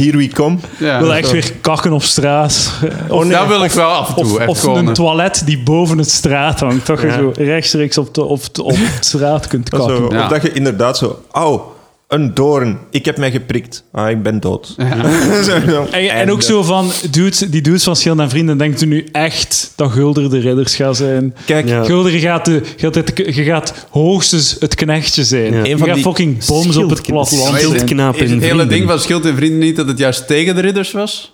[0.07, 0.57] Here we come.
[0.79, 0.99] Ja.
[0.99, 2.71] Wil echt weer kakken op straat.
[3.09, 4.23] Of, Dat wil ik wel af en toe.
[4.23, 6.85] of, echt of gewoon, een toilet die boven het straat hangt.
[6.87, 9.97] Dat je zo rechtstreeks op de, op de, op de straat kunt kakken.
[9.97, 10.23] Zo, Ja.
[10.23, 11.75] Of dat je inderdaad zo, auw,
[12.07, 13.83] een doorn, ik heb mij geprikt.
[13.91, 14.75] Ah, ik ben dood.
[15.45, 18.85] Zo, En, en ook zo van, dudes, die dudes van Schild en Vrienden, denkt u
[18.85, 21.35] nu echt dat Gulder de ridders gaat zijn?
[21.45, 21.83] Kijk, Ja.
[21.83, 25.53] Gulder, je gaat, de, je, gaat het, je gaat hoogstens het knechtje zijn.
[25.53, 25.63] Ja.
[25.63, 27.55] Je Een van gaat die fucking boms op het platteland
[28.15, 30.91] Is het hele ding van Schild en Vrienden niet dat het juist tegen de ridders
[30.91, 31.31] was?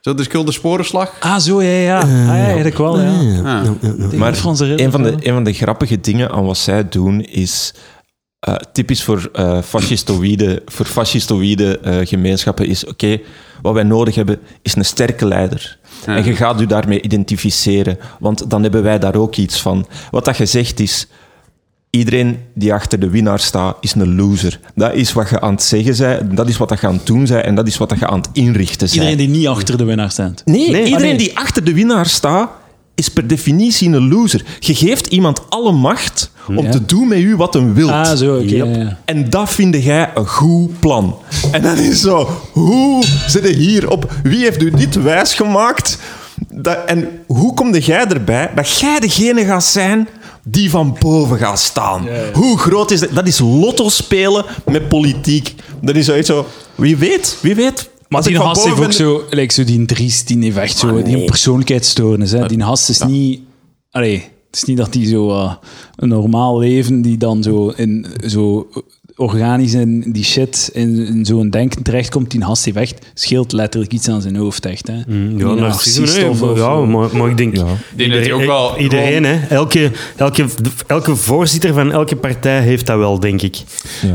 [0.00, 1.14] Zo de schuld de sporenslag?
[1.20, 2.00] Ah, zo, ja, ja.
[2.00, 3.08] Ah, ja, eigenlijk wel, ja.
[3.44, 3.62] Ah.
[4.12, 7.74] Maar Ridder, een van, de, een van de grappige dingen aan wat zij doen is
[8.40, 13.20] eh, typisch voor eh fascistoïde, voor fascistoïde eh, gemeenschappen is oké,
[13.62, 15.78] wat wij nodig hebben is een sterke leider.
[16.06, 16.16] Ja.
[16.16, 19.86] En je gaat u daarmee identificeren, want dan hebben wij daar ook iets van.
[20.10, 21.06] Wat dat je zegt is,
[21.90, 24.60] iedereen die achter de winnaar staat, is een loser.
[24.74, 27.24] Dat is wat je aan het zeggen bent, dat is wat je aan het doen
[27.24, 28.92] bent en dat is wat je aan het inrichten bent.
[28.92, 30.42] Iedereen die niet achter de winnaar staat.
[30.44, 30.84] Nee, Nee.
[30.84, 31.16] iedereen Ah, nee.
[31.16, 32.50] die achter de winnaar staat,
[32.98, 34.44] is per definitie een loser.
[34.58, 36.70] Je geeft iemand alle macht om Ja.
[36.70, 37.90] te doen met u wat hem wilt.
[37.90, 38.44] Ah, zo, oké.
[38.44, 38.66] Yep.
[38.66, 38.98] ja, ja.
[39.04, 41.16] En dat vind jij een goed plan.
[41.52, 44.12] En dan is zo, hoe zit je hier op?
[44.22, 45.98] Wie heeft u dit wijsgemaakt?
[46.52, 50.08] Dat, en hoe kom jij erbij dat jij degene gaat zijn
[50.44, 52.08] die van boven gaat staan?
[52.32, 53.14] Hoe groot is dat?
[53.14, 55.54] Dat is lotto spelen met politiek.
[55.82, 57.88] Dat is zoiets zo, wie weet, wie weet.
[58.08, 61.16] Maar die gast heeft ook zo, like zo die Dries, die heeft echt zo, die
[61.16, 62.30] een persoonlijkheidsstoornis.
[62.30, 62.46] Hè.
[62.46, 63.40] Die gast is niet,
[63.90, 65.54] allee, het is niet dat die zo eh,
[65.96, 68.68] een normaal leven, die dan zo in zo
[69.18, 72.30] organisch in die shit in, in zo'n denken terechtkomt.
[72.30, 74.86] Die gast heeft echt, scheelt letterlijk iets aan zijn hoofd, echt.
[74.86, 74.94] Hè.
[74.94, 77.54] Ja, Niet narcisme, narcist nee, of- of- ja, maar, maar ik denk...
[77.96, 79.46] denk dat hij ook wel Iedereen, hè.
[79.48, 80.44] Elke, elke,
[80.86, 83.56] elke voorzitter van elke partij heeft dat wel, denk ik.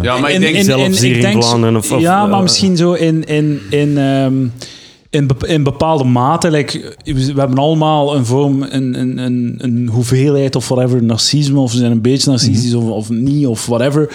[0.01, 2.25] Ja, maar ik In- denk in- zelfs in- hier ik in Vlaanderen of- of, ja,
[2.25, 4.33] maar eh, misschien zo in, in, in, ehm,
[5.09, 6.51] in, bep- in bepaalde mate.
[6.51, 11.71] Like, we hebben allemaal een vorm, een, een, een, een hoeveelheid of whatever, narcisme, of
[11.71, 14.09] ze zijn een beetje narcistisch of, of niet, of whatever.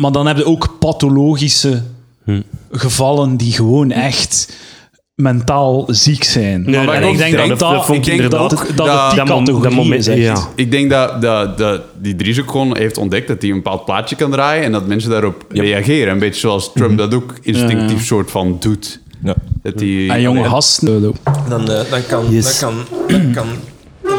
[0.00, 1.82] Maar dan heb je ook pathologische
[2.70, 4.52] gevallen die gewoon echt
[5.14, 6.62] mentaal ziek zijn.
[6.66, 9.62] Nee, maar en ik denk denk- dat, dat dat, ik denk dat, dat, dat categorie
[9.62, 10.22] dat moment- is.
[10.24, 10.36] ja.
[10.54, 13.84] Ik denk dat, dat, dat die Dries ook gewoon heeft ontdekt dat hij een bepaald
[13.84, 16.12] plaatje kan draaien en dat mensen daarop reageren.
[16.12, 18.02] Een beetje zoals Trump dat ook instinctief Ja, ja.
[18.04, 19.00] soort van doet.
[19.24, 19.34] Ja.
[19.62, 21.00] Dat die, En jonge gasten.
[21.48, 22.58] Dan, eh, dan, kan, Yes.
[22.60, 23.46] dan, kan, dan kan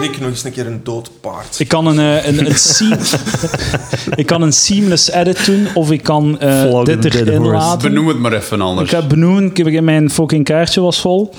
[0.01, 1.59] Rick nog eens een keer een dood paard.
[1.59, 2.97] Ik kan een, eh, een, een, seam-
[4.15, 7.89] ik kan een seamless edit doen, of ik kan eh, Flog dit erin laten.
[7.89, 8.89] Benoem het maar even anders.
[8.91, 11.33] Ik heb benoemd, ik heb, mijn fucking kaartje was vol.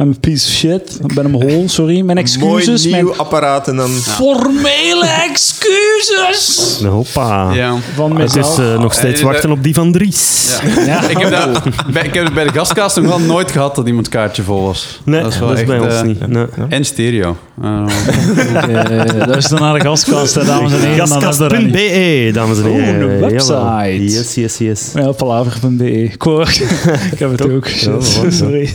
[0.00, 0.98] I'm a piece of shit.
[1.06, 2.00] Ik ben hem hol, sorry.
[2.00, 2.84] Mijn excuses.
[2.84, 3.90] Mooi nieuw Mijn apparaat en dan...
[3.90, 6.80] formele excuses!
[6.84, 7.52] Hoppa.
[7.52, 7.76] Ja.
[7.94, 10.58] Van Het is eh, nog steeds Eh, wachten op die van Dries.
[10.86, 11.08] Ja.
[11.08, 13.86] Ik, heb dat, bij, ik heb het bij de gastkast nog wel nooit gehad dat
[13.86, 15.00] iemands kaartje vol was.
[15.04, 16.26] Nee, dat is, dat wel is bij ons eh, niet.
[16.26, 16.46] Nee.
[16.68, 17.36] En stereo.
[17.62, 20.92] Eh, dat is dan naar de gastkast, hè, dames en heren.
[20.92, 21.06] Er.
[21.06, 23.00] Gastkast.be, dames en Oh, heren.
[23.00, 23.52] een website.
[23.52, 23.90] Jawel.
[23.90, 24.90] Yes, yes, yes.
[24.94, 26.02] Ja, palaver.be.
[27.12, 27.66] Ik heb het ook.
[28.28, 28.74] Sorry.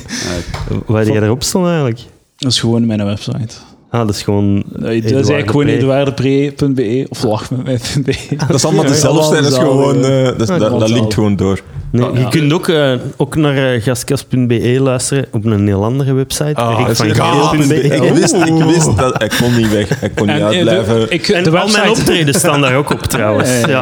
[0.86, 1.99] Waar je erop staan eigenlijk?
[2.38, 3.55] Dat is gewoon mijn website.
[3.89, 4.64] Ah, dat is gewoon...
[4.80, 8.16] Dat is eigenlijk gewoon Eduard eduardepre.be of lachmetmij.be.
[8.47, 9.41] Dat is allemaal dezelfde.
[9.41, 10.03] Dat is gewoon...
[10.03, 11.62] eh, dat, is- dat, linkt gewoon door.
[11.92, 16.56] Nee, je kunt ook, eh, ook naar uh, gastkast.be luisteren op een heel andere website.
[16.56, 17.76] Ah, Rick van Geel.be.
[17.82, 19.24] Ik wist, ik wist dat...
[19.24, 20.02] Ik kon niet weg.
[20.04, 21.00] Ik kon niet En, eh, uitblijven.
[21.00, 23.50] de, ik, En de al mijn website, optreden staan daar ook op trouwens.
[23.68, 23.82] Ja,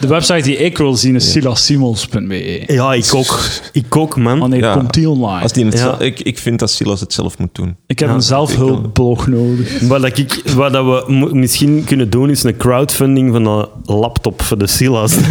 [0.00, 2.62] de website die ik wil zien is silasimons.be.
[2.66, 3.40] Ja, ik ook.
[3.72, 4.38] Ik ook, man.
[4.38, 4.72] Wanneer Ja.
[4.72, 5.42] komt die online?
[5.42, 5.80] Als die het Ja.
[5.80, 7.76] zelf- ik, ik vind dat Silas het zelf moet doen.
[7.86, 9.80] ik heb Ja, een zelfhulpblog nodig.
[9.80, 13.66] Wat, dat ik, wat dat we misschien kunnen doen, is een crowdfunding van een
[13.96, 15.16] laptop voor de Silas.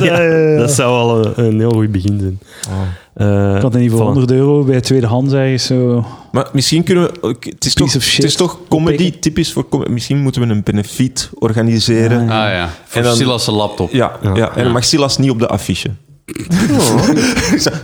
[0.00, 2.38] Ja, dat zou al een, een heel goed begin zijn.
[3.14, 4.16] Eh, Ik had in ieder geval voilà.
[4.18, 6.06] 100 euro bij tweedehands ergens zo.
[6.32, 7.36] Maar misschien kunnen we...
[7.40, 9.90] Het is, toch, het is toch comedy, typisch voor comedy.
[9.90, 12.24] Misschien moeten we een benefiet organiseren.
[12.26, 13.92] Ja, ah ja, voor En dan- Silas' laptop.
[13.92, 14.54] Ja, ja.
[14.56, 15.90] en dan mag Silas niet op de affiche.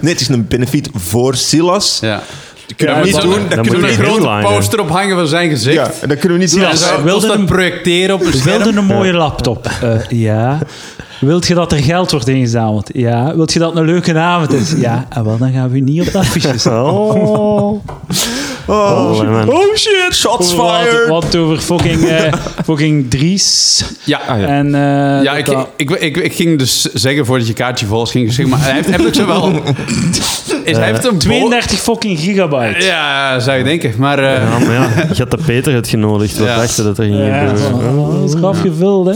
[0.01, 1.99] nee, het is een benefiet voor Silas.
[2.03, 2.23] Ja.
[2.67, 3.49] Dat kunnen Ja, we niet doen.
[3.49, 4.43] dan kunnen we lang.
[4.45, 5.75] Grote poster ophangen van zijn gezicht.
[5.77, 6.63] Ja, en dat kunnen we niet doen.
[6.65, 8.77] En Silas, zo wilde wilde een- dat projecteren op een Wilde scherm.
[8.77, 9.67] een mooie laptop?
[9.83, 10.59] Eh, ja.
[11.27, 12.91] Wilt je dat er geld wordt ingezameld?
[12.93, 13.35] Ja.
[13.37, 14.73] Wilt je dat het een leuke avond is?
[14.77, 15.07] Ja.
[15.09, 16.85] En wel, dan gaan we niet op de affiches staan.
[18.69, 18.75] Oh.
[18.79, 19.49] Oh, man.
[19.53, 20.15] Oh shit!
[20.15, 21.09] Shots Over wat- fired!
[21.09, 22.33] Wat over fucking, eh,
[22.65, 23.85] fucking Dries.
[24.05, 24.21] Ja.
[24.29, 24.47] Ah, ja.
[24.47, 28.07] En, eh, Ja, ik, dat- ik, ik, ik ging dus zeggen voordat je kaartje vol
[28.07, 29.53] ging zeggen, maar hij heeft, heeft ook zo wel...
[30.67, 32.85] Is, hij heeft een bo- 32 fucking gigabyte.
[32.85, 33.95] Ja, zou je denken.
[33.99, 36.39] Maar eh, Ja, maar ja, je had de Peter het genodigd.
[36.39, 36.57] Wat Ja.
[36.57, 37.97] dacht je dat er ging Ja, gebeuren?
[38.21, 39.13] dat is graf gevuld, hè?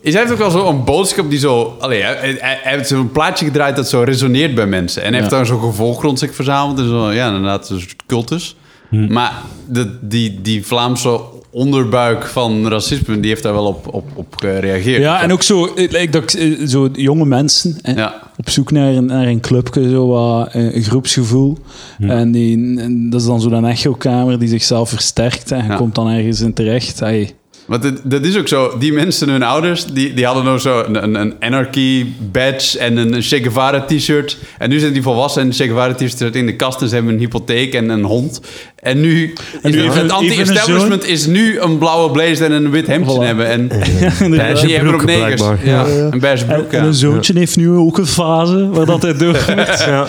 [0.00, 1.76] is, hij heeft ook wel zo'n boodschap die zo...
[1.80, 5.02] Allee, hij, hij, hij heeft zo'n plaatje gedraaid dat zo resoneert bij mensen.
[5.02, 6.78] En hij heeft daar zo'n gevolg rond zich verzameld.
[6.78, 8.56] En zo, ja, inderdaad, een soort cultus.
[8.90, 11.20] Maar de, die, die Vlaamse
[11.50, 15.02] onderbuik van racisme, die heeft daar wel op, op, op gereageerd.
[15.02, 18.14] Ja, en ook zo, eh, like dat, eh, zo jonge mensen hè, Ja.
[18.36, 21.58] op zoek naar een, naar een clubje, zo wat, eh, een groepsgevoel.
[21.98, 25.50] En, die, en dat is dan zo'n echokamer die zichzelf versterkt.
[25.52, 25.76] En je Ja.
[25.76, 27.00] komt dan ergens in terecht.
[27.00, 27.30] Hey,
[27.66, 28.78] Want het- dat is ook zo.
[28.78, 32.96] Die mensen, hun ouders, die, die hadden nou zo een, een, een anarchy badge en
[32.96, 34.36] een Che Guevara t-shirt.
[34.58, 36.94] En nu zijn die volwassen en de Che Guevara t-shirt in de kast en ze
[36.94, 38.40] hebben een hypotheek en een hond.
[38.76, 42.70] En nu, En is nu het even- anti-establishment is nu een blauwe blazer en een
[42.70, 43.24] wit hemdje Voilà.
[43.24, 43.46] hebben.
[43.48, 43.70] En
[44.20, 44.60] Inderdaad.
[44.60, 45.40] die hebben ook negers.
[45.42, 46.08] Ja, Ja, ja.
[46.10, 46.86] een beige En, broek, en ja.
[46.86, 49.84] een zoontje heeft nu ook een fase waar dat hij doorgaat.
[49.86, 50.06] Ja.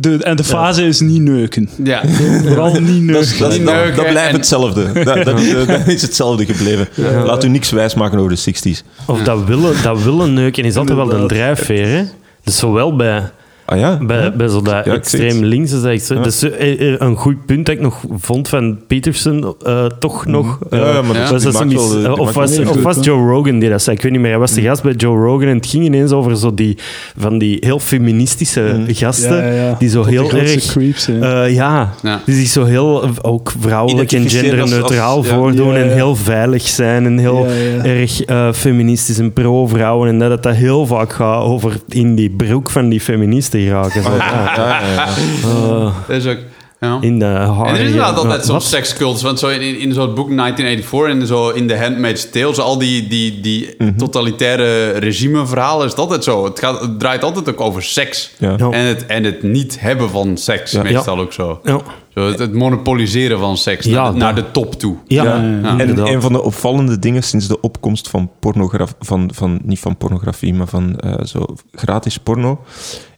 [0.00, 1.68] De, en de fase is niet neuken.
[1.84, 2.02] Ja.
[2.46, 3.38] Vooral niet neuken.
[3.38, 4.92] dat, dat, neuken dat blijft en- hetzelfde.
[5.04, 6.88] Dat, dat, is- dat is hetzelfde gebleven.
[7.24, 8.86] Laat u niks wijsmaken over de 60s.
[9.06, 11.86] Of dat willen, dat willen neuken is altijd wel een drijfveer.
[11.86, 12.02] Hè?
[12.44, 13.30] Dus zowel bij,
[13.66, 13.98] Ah ja?
[14.06, 15.40] bij, bij zo dat ik extreem het.
[15.44, 15.72] links.
[15.72, 18.78] als dat extreem- Dat is eh, eh, een goed punt dat ik nog vond van
[18.86, 20.58] Peterson, eh, toch nog.
[20.70, 22.58] Ja, ja, maar was de- of was,
[22.98, 23.04] of?
[23.04, 23.96] Joe Rogan die dat zei?
[23.96, 24.30] Ik weet niet meer.
[24.30, 26.76] Hij was de gast bij Joe Rogan en het ging ineens over zo die,
[27.16, 29.36] van die heel feministische gasten.
[29.36, 29.76] Ja, ja, ja.
[29.78, 30.66] Die zo Tot heel erg...
[30.66, 31.22] creeps zijn.
[31.22, 32.20] eh, ja, Ja.
[32.26, 37.18] die zich zo heel ook vrouwelijk en genderneutraal voordoen Ja, en heel veilig zijn en
[37.18, 37.84] heel Ja, ja.
[37.84, 42.30] erg eh, feministisch en pro-vrouwen en dat het dat heel vaak gaat over in die
[42.30, 44.02] broek van die feministen geraken.
[44.02, 44.52] Zo, ja.
[44.56, 45.92] Ja, ja, ja.
[46.06, 46.38] Dat is ook...
[46.80, 46.98] Ja.
[47.00, 49.20] in de En er is inderdaad altijd zo'n sekscult.
[49.20, 52.54] Want zo in, in, in zo'n boek 1984 en zo in The Handmaid's Tale...
[52.54, 53.96] Zo al die, die, die Mhm.
[53.96, 56.44] totalitaire regimeverhalen is het altijd zo.
[56.44, 58.30] Het, gaat, het draait altijd ook over seks.
[58.38, 58.56] Ja.
[58.56, 60.82] En, het, en het niet hebben van seks, Ja.
[60.82, 61.60] meestal ook zo.
[61.62, 61.80] Ja.
[62.14, 64.96] zo het, het monopoliseren van seks Ja, naar, de, naar dat- de top toe.
[65.06, 65.30] Ja, Ja.
[65.30, 65.36] Ja.
[65.68, 66.08] En inderdaad.
[66.08, 70.54] een van de opvallende dingen sinds de opkomst van pornografie, van, van, niet van pornografie,
[70.54, 72.60] maar van eh, zo gratis porno,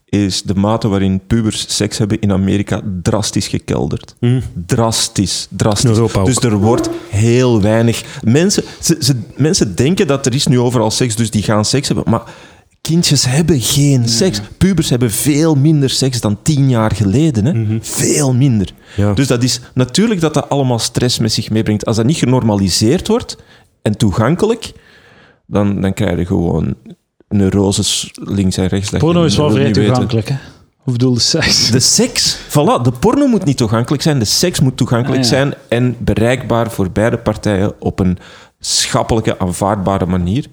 [0.09, 4.15] is de mate waarin pubers seks hebben in Amerika drastisch gekelderd.
[4.67, 5.99] Drastisch, drastisch.
[5.99, 6.25] Ook.
[6.25, 8.21] Dus er wordt heel weinig...
[8.25, 11.87] Mensen, ze, ze, mensen denken dat er is nu overal seks, dus die gaan seks
[11.89, 12.23] hebben, maar...
[12.81, 14.41] Kindjes hebben geen seks.
[14.59, 17.45] Pubers hebben veel minder seks dan tien jaar geleden.
[17.45, 17.79] Hè?
[17.81, 18.73] Veel minder.
[18.97, 19.13] Ja.
[19.13, 21.87] Dus dat is natuurlijk dat dat allemaal stress met zich meebrengt.
[21.87, 23.37] Als dat niet genormaliseerd
[23.83, 24.73] en toegankelijk,
[25.47, 26.75] dan, dan krijg je gewoon
[27.29, 28.91] neuroses links en rechts.
[28.91, 30.37] Porno is wel vrij toegankelijk, hè?
[30.77, 31.71] Hoe bedoel de seks?
[31.71, 35.37] De seks, voilà, de porno moet niet toegankelijk zijn, de seks moet toegankelijk Ah, ja.
[35.37, 38.19] zijn en bereikbaar voor beide partijen op een
[38.61, 40.47] schappelijke, aanvaardbare manier.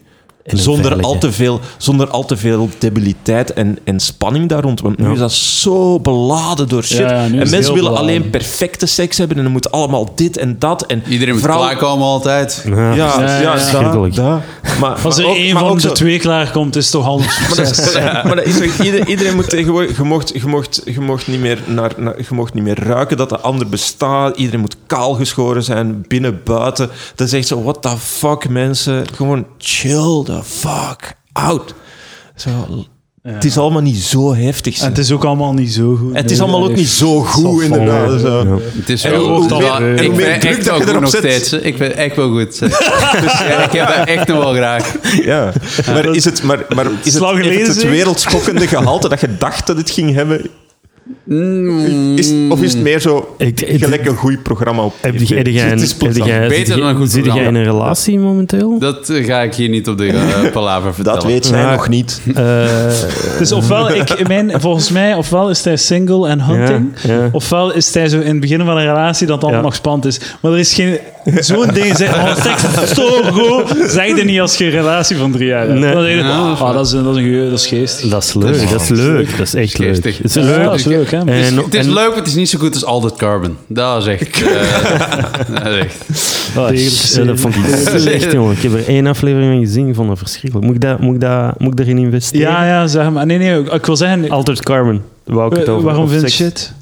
[0.45, 4.81] Zonder al, te veel, zonder al te veel debiliteit en, en spanning daar rond.
[4.81, 6.97] Want nu is dat zo beladen door shit.
[6.97, 7.99] Ja, ja, en mensen willen beladen.
[7.99, 10.85] alleen perfecte seks hebben en dan moet allemaal dit en dat.
[10.85, 12.63] En Iedereen moet vrouwen- klaarkomen altijd.
[12.65, 12.75] Ja.
[12.75, 14.15] Ja, ja, Ja, ja, dat- schrikkelijk.
[14.15, 14.39] dat.
[14.79, 17.29] Maar, Als er maar één maar van de twee klaarkomt, is het toch al een
[17.29, 17.93] succes.
[18.23, 19.97] maar dat is toch, iedereen, iedereen moet tegenwoordig...
[19.97, 23.17] Je mocht, je, mocht, je, mocht niet meer naar, naar- je mocht niet meer ruiken
[23.17, 24.37] dat de ander bestaat.
[24.37, 26.89] Iedereen moet kaal geschoren zijn, binnen, buiten.
[27.15, 29.03] Dat is echt zo, what the fuck, mensen.
[29.15, 31.73] Gewoon chill the fuck out.
[32.36, 32.49] Zo,
[33.21, 34.79] Het is allemaal niet zo heftig.
[34.79, 36.15] En het is ook allemaal niet zo goed.
[36.15, 38.19] Het is allemaal ook niet zo goed, inderdaad.
[38.19, 38.61] Zo.
[38.77, 39.51] Het is wel goed.
[39.99, 41.19] ik ben druk echt wel goed nog zet.
[41.19, 41.53] steeds.
[41.53, 42.59] Ik ben echt wel goed.
[42.59, 44.95] Dus ja, ik heb dat echt nog wel graag.
[45.23, 45.53] Ja.
[45.86, 49.38] Maar is het, maar, maar is het, lang heeft geleden, het, wereldschokkende gehalte dat je
[49.38, 50.49] dacht dat het ging hebben?
[52.15, 55.41] Is, of is het meer zo Ik- ik- gelijk een goed programma op Heb jij,
[55.76, 58.80] is Beter zit dan een goed zit jij in een relatie momenteel?
[58.80, 61.19] Dat eh, ga ik hier niet op de eh, palaver vertellen.
[61.19, 61.71] Dat weet zij Ja.
[61.71, 62.21] nog niet.
[62.36, 62.65] Eh,
[63.38, 67.30] Dus ofwel, ik, mijn, volgens mij, ofwel is hij single en hunting, Ja, ja.
[67.32, 69.67] ofwel is hij zo in het begin van een relatie dat het allemaal Ja.
[69.67, 70.19] nog spannend is.
[70.41, 70.97] Maar er is geen...
[71.39, 75.15] Zo'n ding, zeg, oh, seks is zo goed, zeg je niet als je een relatie
[75.17, 75.80] van drie jaar hebt.
[75.80, 75.93] Nee.
[75.93, 78.09] Dan je, Ja, ah, dat is, dat is, een, dat is geestig.
[78.09, 79.38] dat is leuk, dat is leuk.
[79.38, 80.63] Dat is echt is leuk.
[80.63, 81.20] dat is leuk, hè?
[81.20, 83.18] Het is, En- het is en- leuk, maar het is niet zo goed als Altered
[83.18, 83.57] Carbon.
[83.68, 84.41] Dat is echt...
[84.43, 86.05] eh, dat is echt.
[86.57, 87.28] Oh, shit, serie.
[87.28, 87.61] dat vond ik
[87.97, 88.51] slecht, jongen.
[88.55, 90.66] Ik heb er één aflevering van gezien, ik vond dat verschrikkelijk.
[90.68, 92.51] Moet ik, dat, moet ik, dat, moet ik daarin investeren?
[92.51, 93.26] Ja, ja, zeg maar.
[93.26, 94.30] Nee, nee, ik wil zeggen...
[94.30, 95.84] Altered Carbon, wou ik het over.
[95.86, 96.74] waarom vind je shit?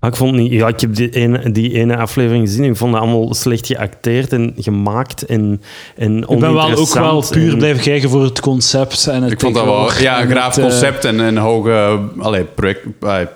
[0.00, 0.52] Ah, ik vond niet...
[0.52, 3.66] Ja, ik heb die ene, die ene aflevering gezien en ik vond dat allemaal slecht
[3.66, 5.62] geacteerd en gemaakt en,
[5.96, 9.06] en Ik ben wel ook wel puur en- blijven kijken voor het concept.
[9.06, 9.90] En het Ik vond dat wel...
[10.00, 11.98] Ja, een en graaf eh, concept en een hoge...
[12.18, 12.80] Allee, project,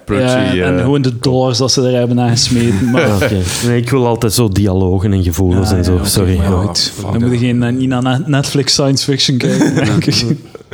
[0.04, 0.56] productie.
[0.56, 2.90] Ja, en eh, gewoon de dollars dat ze er hebben aangesmeten.
[2.90, 3.30] Maar.
[3.66, 5.98] Nee, ik wil altijd zo dialogen en gevoelens Ja, en zo.
[6.02, 6.36] Sorry.
[6.36, 10.24] Dan moet je geen, eh, niet naar Netflix science fiction kijken, denk ik.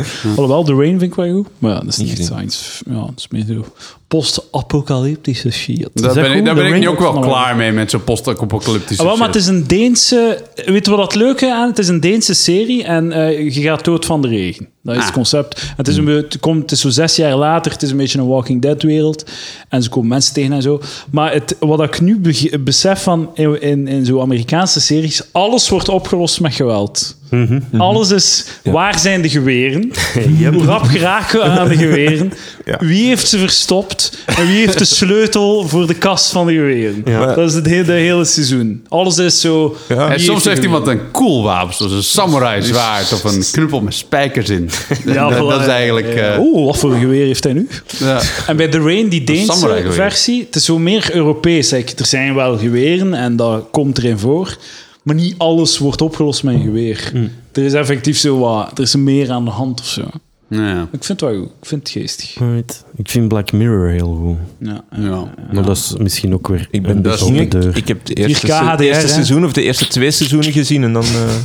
[0.37, 1.47] Alhoewel, The Rain vind ik wel goed.
[1.59, 2.85] Maar ja, dat is niet Niet echt science...
[2.91, 3.65] Ja, dat is meer zo
[4.09, 5.79] post-apocalyptische shit.
[5.95, 8.05] Daar dat ben, ik, daar ben ik nu ook wel Van- klaar mee met zo'n
[8.05, 9.35] post-apocalyptische Ah, wel, maar shit.
[9.35, 10.43] het is een Deense...
[10.65, 11.69] Weet je wat het leuke aan?
[11.69, 14.69] Het is een Deense serie en eh, je gaat dood van de regen.
[14.83, 15.17] Dat is het Ah.
[15.17, 15.61] concept.
[15.61, 17.73] En Het is, een, het, komt, het is zo zes jaar later.
[17.73, 19.31] Het is een beetje een Walking Dead wereld.
[19.69, 20.81] En ze komen mensen tegen en zo.
[21.11, 22.21] Maar het, wat ik nu
[22.61, 25.23] besef van in, in, in zo'n Amerikaanse series...
[25.33, 27.17] Alles wordt opgelost met geweld.
[27.79, 29.91] Alles is, waar zijn de geweren?
[30.55, 32.33] Hoe rap geraken we aan de geweren?
[32.65, 32.77] Ja.
[32.81, 34.19] Wie heeft ze verstopt?
[34.27, 37.03] En wie heeft de sleutel voor de kast van de geweren?
[37.05, 37.35] Ja.
[37.35, 38.85] Dat is het hele, de hele seizoen.
[38.89, 39.77] Alles is zo...
[39.89, 40.11] Ja.
[40.13, 43.95] En soms heeft iemand een cool wapen, zoals een samurai zwaard of een knuppel met
[43.95, 44.71] spijkers in.
[45.05, 46.15] Ja, dat, is eigenlijk...
[46.15, 47.69] eh, Oeh, wat voor geweer heeft hij nu?
[47.99, 48.21] ja.
[48.47, 51.73] En bij The Rain, die Deense versie, het is zo meer Europees.
[51.73, 54.57] Er zijn wel geweren en dat komt erin voor.
[55.09, 57.13] Maar niet alles wordt opgelost met een geweer.
[57.53, 58.71] Er is effectief zo wat...
[58.79, 60.03] Er is meer aan de hand of zo.
[60.49, 60.83] Ja.
[60.83, 61.49] Ik vind het wel goed.
[61.61, 62.35] Ik vind het geestig.
[62.39, 62.85] Right.
[62.97, 64.69] Ik vind Black Mirror heel goed.
[64.69, 65.33] Ja, Ja.
[65.53, 67.77] Maar dat is misschien ook weer Ik ben dus ik, deur.
[67.77, 70.83] ik heb de 4K eerste, se- HDR, eerste seizoen of de eerste twee seizoenen gezien
[70.83, 71.03] en dan...
[71.05, 71.11] eh,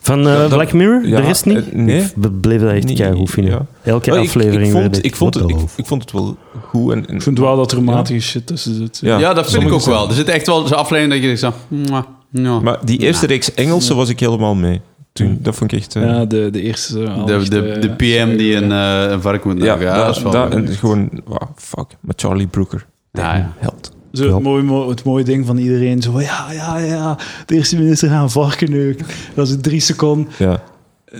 [0.00, 1.06] Van eh, dat- Black Mirror?
[1.08, 1.56] ja, de rest niet?
[1.56, 2.02] eh, nee.
[2.02, 3.52] Ik bleef dat echt keigoed vinden.
[3.52, 3.66] ja.
[3.92, 6.36] Elke maar ik- aflevering ik, werd vond, ik, vond het, ik, ik vond het wel
[6.62, 6.92] goed.
[6.92, 8.98] En, en- Ik vind wel dat er matige shit tussen zit.
[9.02, 9.18] Ja.
[9.18, 10.08] ja, dat vind ik ook zijn- wel.
[10.08, 11.52] Er zit echt wel zo'n aflevering dat je denkt zo...
[11.68, 12.60] mwah, ja.
[12.60, 14.80] Maar die eerste reeks Engelse was ik helemaal mee.
[15.12, 15.96] Toen, dat vond ik echt...
[15.96, 17.02] eh, Ja, de, de eerste.
[17.04, 19.86] eh, de, de, eh, de PM die een, eh, een varken moet ja, nagen.
[19.86, 20.32] Ja, dat is wel...
[20.32, 21.10] dat, en gewoon...
[21.24, 21.86] Wow, fuck.
[22.00, 22.86] Met Charlie Brooker.
[23.12, 23.52] Ja, ja.
[23.58, 23.94] Held.
[24.12, 26.02] Zo het, mooie, mo- het mooie ding van iedereen.
[26.02, 27.18] Zo van, ja, ja, ja.
[27.46, 29.06] De eerste minister gaan varken neuken.
[29.34, 30.32] Dat is in drie seconden.
[30.38, 30.62] Ja.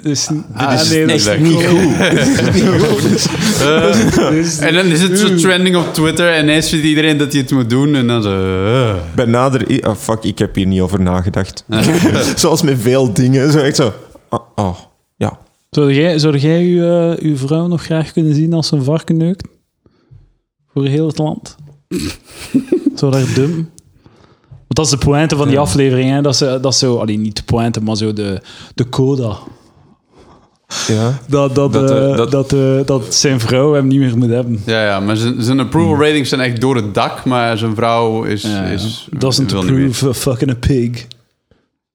[0.03, 1.93] Dus, Ah, ah, is nee, dat is echt niet goed.
[3.61, 7.41] Eh, en dan is het zo trending op Twitter en ineens vindt iedereen dat hij
[7.41, 8.65] het moet doen en dan zo...
[8.67, 8.95] eh.
[9.15, 9.87] Bij nader...
[9.89, 11.65] Oh, fuck, ik heb hier niet over nagedacht.
[12.37, 13.53] Zoals met veel dingen.
[13.53, 13.93] Zo echt zo...
[14.31, 14.77] Oh, oh,
[15.17, 15.39] ja.
[15.71, 16.83] Zou jij, zou jij uw,
[17.13, 19.49] eh, uw vrouw nog graag kunnen zien als ze een varken neukt?
[20.73, 21.57] Voor heel het land?
[22.95, 23.55] Zou daar dum?
[24.51, 26.11] Want dat is de pointe van die aflevering.
[26.11, 26.23] Hè?
[26.23, 26.97] Dat, ze, dat is zo...
[26.97, 28.41] Allee, niet de pointe, maar zo de,
[28.75, 29.37] de coda.
[30.87, 31.19] Ja.
[31.29, 34.29] Dat, dat, Dat, eh, eh, dat- dat, eh, dat zijn vrouw hem niet meer moet
[34.31, 34.63] hebben.
[34.65, 38.23] Ja, ja, maar zijn, zijn approval ratings zijn echt door het dak, maar zijn vrouw
[38.25, 38.43] is...
[38.43, 38.63] Ja, ja.
[38.69, 41.07] is Doesn't approve a fucking a pig.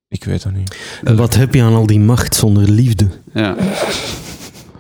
[0.08, 0.76] Ik weet dat niet.
[1.04, 3.08] En wat heb je aan al die macht zonder liefde?
[3.34, 3.56] Ja.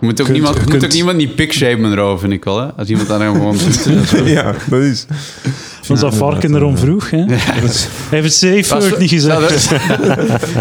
[0.02, 2.44] Je moet ook, Kunt- niemand, je moet kunt- ook niemand niet pickshapen erover, vind ik
[2.44, 2.60] wel.
[2.60, 2.68] Hè?
[2.78, 3.84] Als iemand daar gewoon doet.
[3.84, 4.24] dat is zo.
[4.38, 5.06] Ja, dat is...
[5.82, 7.18] Van dat varken erom vroeg, hè?
[7.28, 7.38] Hij
[8.10, 9.62] heeft het safe Was- word niet gezegd.
[9.62, 9.80] Ze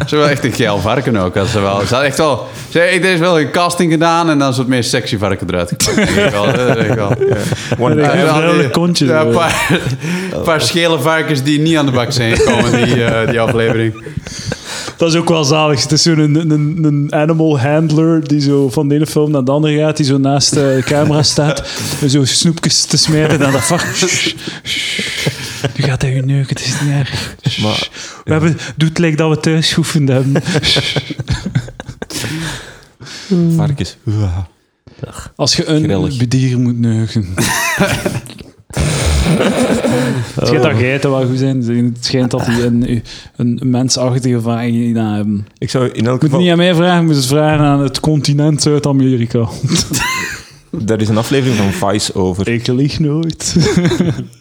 [0.04, 1.36] is wel echt een geil varken ook.
[1.36, 2.48] Als ze wel, ze had echt wel...
[2.68, 5.46] Ze heeft er is wel een casting gedaan en dan is het meer sexy varken
[5.50, 5.72] eruit
[6.16, 9.06] Ja, Ja, die- kontje.
[9.06, 9.80] Ja, een paar,
[10.32, 13.94] een paar schele varkens die niet aan de bak zijn gekomen, die, eh, die aflevering.
[15.00, 15.82] Dat is ook wel zalig.
[15.82, 19.44] Het is zo'n een, een, een animal handler die zo van de ene film naar
[19.44, 21.68] de andere gaat, die zo naast de camera staat
[22.00, 23.94] en zo snoepjes te smeren en dat varken...
[24.08, 24.34] Shh,
[24.64, 25.26] shh.
[25.76, 27.36] Nu gaat hij neuken, het is niet erg.
[27.62, 27.88] Maar-
[28.24, 30.42] we hebben, doet het lijkt dat we thuis geoefend hebben.
[33.56, 33.96] Varkens.
[35.36, 36.28] Als je een Grillig.
[36.28, 37.28] dier moet neuken.
[40.34, 41.62] Het schijnt dat geiten wel goed zijn.
[41.62, 43.02] Het schijnt dat die een,
[43.36, 45.46] een mensachtige vagina hebben.
[45.58, 46.30] Ik zou in elk Je moet geval...
[46.30, 49.48] het niet aan mij vragen, je moet het vragen aan het continent Zuid-Amerika.
[50.70, 52.48] Daar is een aflevering van Vice over.
[52.48, 53.56] Ik lieg nooit.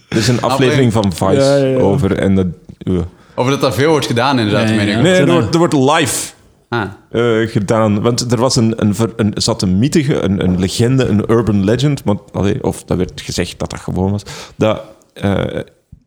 [0.08, 1.78] Er is een aflevering van Vice Ja, ja, ja.
[1.78, 2.46] over en dat...
[2.84, 3.00] uh.
[3.36, 4.70] Of dat dat veel wordt gedaan inderdaad.
[4.70, 5.02] Meen ik.
[5.02, 6.32] Nee, er wordt, er wordt live
[6.70, 6.90] Ah.
[7.12, 8.02] eh, gedaan.
[8.02, 11.64] Want er was een, een, ver- een, zat een mythe, een, een legende, een urban
[11.64, 14.24] legend, maar, allee, of dat werd gezegd dat dat gewoon was,
[14.56, 14.82] dat
[15.14, 15.60] eh,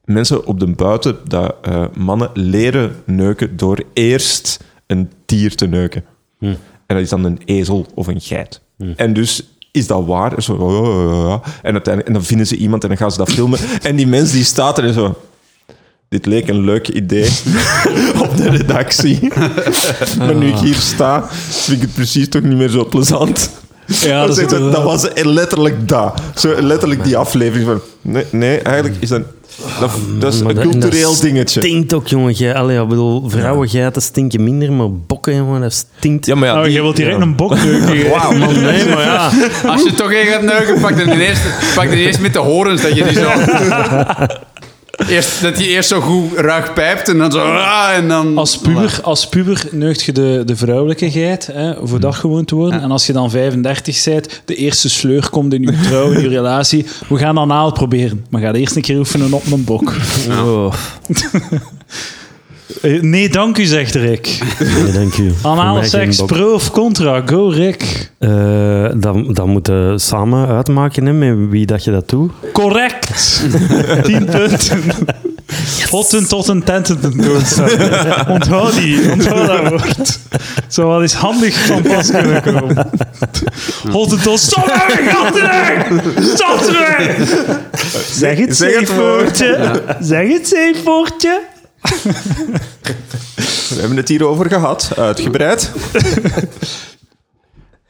[0.05, 6.05] mensen op de buiten, dat eh, mannen leren neuken door eerst een dier te neuken.
[6.87, 8.61] En dat is dan een ezel of een geit.
[8.97, 10.43] En dus is dat waar?
[10.43, 11.45] Zo, oh, oh, oh, oh.
[11.63, 13.59] En, uiteindelijk, en dan vinden ze iemand en dan gaan ze dat filmen.
[13.83, 15.17] En die mens die staat er en zo...
[16.13, 17.29] Dit leek een leuk idee
[18.25, 19.19] op de redactie.
[20.19, 23.51] maar nu ik hier sta, vind ik het precies toch niet meer zo plezant.
[23.87, 26.21] Ja, dat, dat, is- dat was letterlijk dat.
[26.35, 27.81] Zo letterlijk die aflevering van...
[28.03, 29.23] Nee, nee eigenlijk is dat...
[29.81, 31.61] Dat, dat is een dat- cultureel dat dingetje.
[31.61, 32.33] stinkt ook, jongen.
[32.33, 36.27] Jij, allee, ik bedoel, vrouwen, geiten stinken minder, maar bokken, jongen, dat stinkt.
[36.27, 37.23] Ja, maar ja, Oh, die- jij wilt direct ja.
[37.23, 38.11] een bok neuken.
[38.11, 39.31] Wauw, man, nee, maar ja.
[39.67, 41.43] Als je toch één gaat neuken, pak dan eerst,
[41.75, 43.29] pak dan eerst met de horens dat je die zo...
[45.09, 47.39] Eerst, dat je eerst zo goed ruig pijpt en dan zo...
[47.39, 52.01] ah, en dan, Als puber, als puber neugt je de, de vrouwelijke geit, hè, voor
[52.01, 52.81] dat gewoon te worden.
[52.81, 56.29] En als je dan 35 bent, de eerste sleur komt in je trouw, in je
[56.29, 56.87] relatie.
[57.09, 58.27] We gaan dan naal proberen.
[58.31, 59.93] Maar ga eerst een keer oefenen op een bok.
[60.29, 60.75] Oh,
[63.01, 64.39] Nee, dank u, zegt Rick.
[64.83, 65.33] nee, dank u.
[65.43, 67.23] Anale seks, pro of contra?
[67.27, 68.11] Go, Rick.
[68.19, 72.33] Eh, dan, dan moeten we samen uitmaken hè, met wie dat je dat doet.
[72.53, 73.43] Correct.
[74.05, 74.83] 10 punten.
[75.91, 76.99] Hotten tot een tenten.
[78.29, 80.19] Onthoud die, onthoud dat woord.
[80.69, 82.91] Zou wel eens handig van pas kunnen komen.
[83.91, 84.39] Hotten tot...
[84.39, 86.03] Stop terug!
[86.35, 87.17] Stop terug!
[88.13, 89.83] Zeg het Zeg het safe woordje.
[90.01, 91.41] Zeg het safe woordje.
[93.69, 95.73] We hebben het hierover gehad, uitgebreid.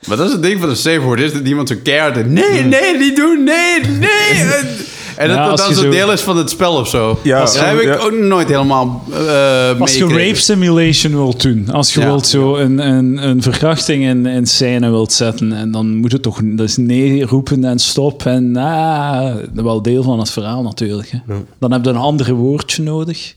[0.07, 2.27] Maar dat is het ding van de safe word, is dat iemand zo keihard...
[2.27, 4.45] Nee, nee, niet doen, nee, nee.
[5.17, 7.19] En, dat Ja, dat dan deel is van het spel of zo.
[7.23, 7.97] Ja, dat heb ik ja.
[7.97, 12.07] ook nooit helemaal uh, Als je rape simulation wilt doen, als je Ja.
[12.07, 16.23] wilt zo een, een, een verkrachting in, in scène wilt zetten, en dan moet het
[16.23, 21.11] toch dat is nee roepen en stop en ah, wel deel van het verhaal natuurlijk.
[21.11, 21.19] Hè.
[21.59, 23.35] Dan heb je een ander woordje nodig.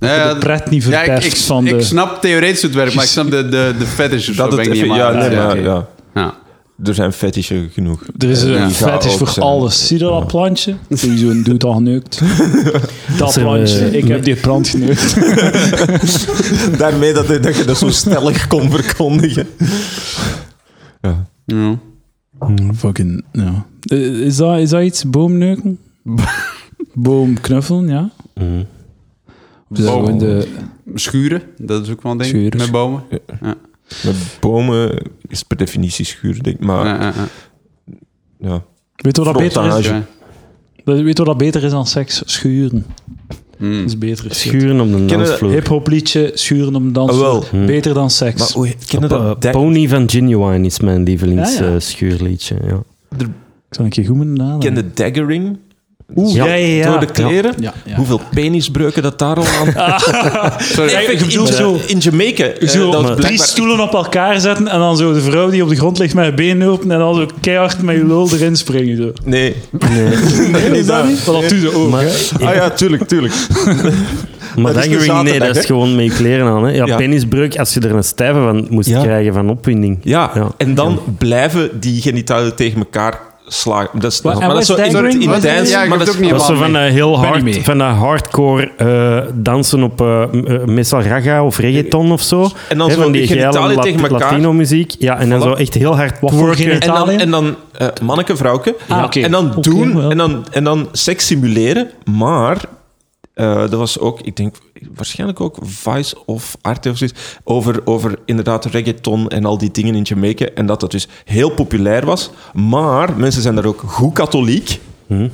[0.00, 2.94] Ja, de pret niet ja, ik, verpest ik, van ik de- snap theoretisch het werk,
[2.94, 5.36] maar ik snap de, de, de fetish Dat ben het ik niet even, ja, nee,
[5.36, 5.86] maar, Ja, ja.
[6.14, 6.34] ja.
[6.84, 8.02] Er zijn fetishen genoeg.
[8.18, 8.70] Er is een Ja.
[8.70, 9.46] vet is Ga voor zijn.
[9.46, 9.86] alles.
[9.86, 10.74] Zie je dat plantje?
[10.88, 12.20] Die zo'n doet al geneukt.
[13.18, 13.96] Dat plantje.
[13.98, 15.16] Ik heb die plant geneukt.
[16.78, 19.46] Daarmee dat, dat je dat zo stellig kon verkondigen.
[21.00, 21.26] Ja.
[21.46, 21.78] Ja.
[22.76, 23.66] Fucking, ja.
[23.82, 25.04] Eh, Is dat, is dat iets?
[25.10, 25.78] Boomneuken?
[26.94, 28.10] Boomknuffelen, ja?
[28.34, 28.62] Mhm.
[29.78, 29.86] Boom.
[29.86, 30.48] gewoon de...
[30.94, 32.58] Schuren, dat is ook wel een ding Schuren.
[32.58, 33.02] met bomen.
[33.40, 33.54] Ja.
[34.04, 36.64] Met bomen is per definitie schuur, denk ik.
[36.64, 37.12] Maar Ja, ja,
[38.38, 38.62] ja.
[38.96, 39.22] Weet ja.
[39.22, 39.86] je wat dat beter is?
[39.86, 40.04] Ja.
[40.84, 42.22] Weet je wat dat beter is dan seks?
[42.24, 42.86] Schuren.
[43.58, 43.76] Hmm.
[43.76, 44.34] Dat is beter.
[44.34, 45.50] Schuren op de dansvloer.
[45.50, 47.26] Hip-hop liedje, schuren op een dansvloer.
[47.26, 47.66] Ah, wel.
[47.66, 48.56] Beter dan seks.
[48.56, 48.66] Maar
[49.02, 49.42] eh, dat?
[49.42, 51.80] Da- Pony van Genuine is mijn lievelings Ja, ja.
[51.80, 52.56] schuurliedje.
[52.64, 52.82] Ja.
[53.18, 53.26] Ik
[53.76, 54.74] zal een keer goed moeten nadenken.
[54.74, 55.58] ken de daggering?
[56.14, 56.90] Oeh, Ja, ja, ja.
[56.90, 57.54] Door de kleren?
[57.60, 57.96] Ja, ja.
[57.96, 60.00] Hoeveel penisbreuken dat daar al aan...
[60.74, 62.44] Sorry, bedoelt zo- in Jamaica.
[62.44, 65.62] eh, Zo dat drie blijkbaar- stoelen op elkaar zetten en dan zo de vrouw die
[65.62, 68.28] op de grond ligt met haar benen open en dan zo keihard met je lul
[68.32, 68.96] erin springen.
[68.96, 69.12] Zo.
[69.24, 69.54] Nee.
[69.90, 71.24] Nee, is dat niet?
[71.24, 72.04] Dat doe je ook, Maar?
[72.42, 73.34] Ah ja, tuurlijk, tuurlijk.
[74.56, 74.86] maar dat
[75.22, 76.64] nee, dat is gewoon met je kleren aan.
[76.64, 76.70] Hè.
[76.72, 76.96] Ja, Ja.
[76.96, 79.02] penisbreuk, als je er een stijve van moest Ja.
[79.02, 79.98] krijgen van opwinding.
[80.02, 80.48] Ja, Ja.
[80.56, 83.20] en dan blijven die genitalen tegen elkaar
[83.52, 84.00] slagen.
[84.00, 85.70] Dat is, en maar dat is zo intens.
[85.70, 87.62] Ja, maar dat het is- ook niet Dat is zo van, eh, heel hard, mee.
[87.64, 92.48] van dat hardcore eh, dansen op eh, eh, meestal raga of reggaeton of zo.
[92.68, 94.30] En dan zo van die geile genitaliën lat- tegen elkaar.
[94.30, 94.94] Latino-muziek.
[94.98, 95.42] Ja, en dan Voilà.
[95.42, 96.80] zo echt heel hard twerken.
[96.80, 98.76] En dan, en dan eh, manneke, vrouwke.
[98.88, 99.04] Ah.
[99.10, 101.90] En dan doen, en, dan, en dan seks simuleren.
[102.04, 102.56] Maar
[103.34, 104.54] eh, dat was ook, ik denk,
[104.94, 107.20] waarschijnlijk ook Vice of Arte of zoiets.
[107.44, 110.46] Over, over inderdaad reggaeton en al die dingen in Jamaica.
[110.54, 112.30] En dat dat dus heel populair was.
[112.54, 114.80] Maar mensen zijn daar ook goed katholiek.
[115.06, 115.28] Hm.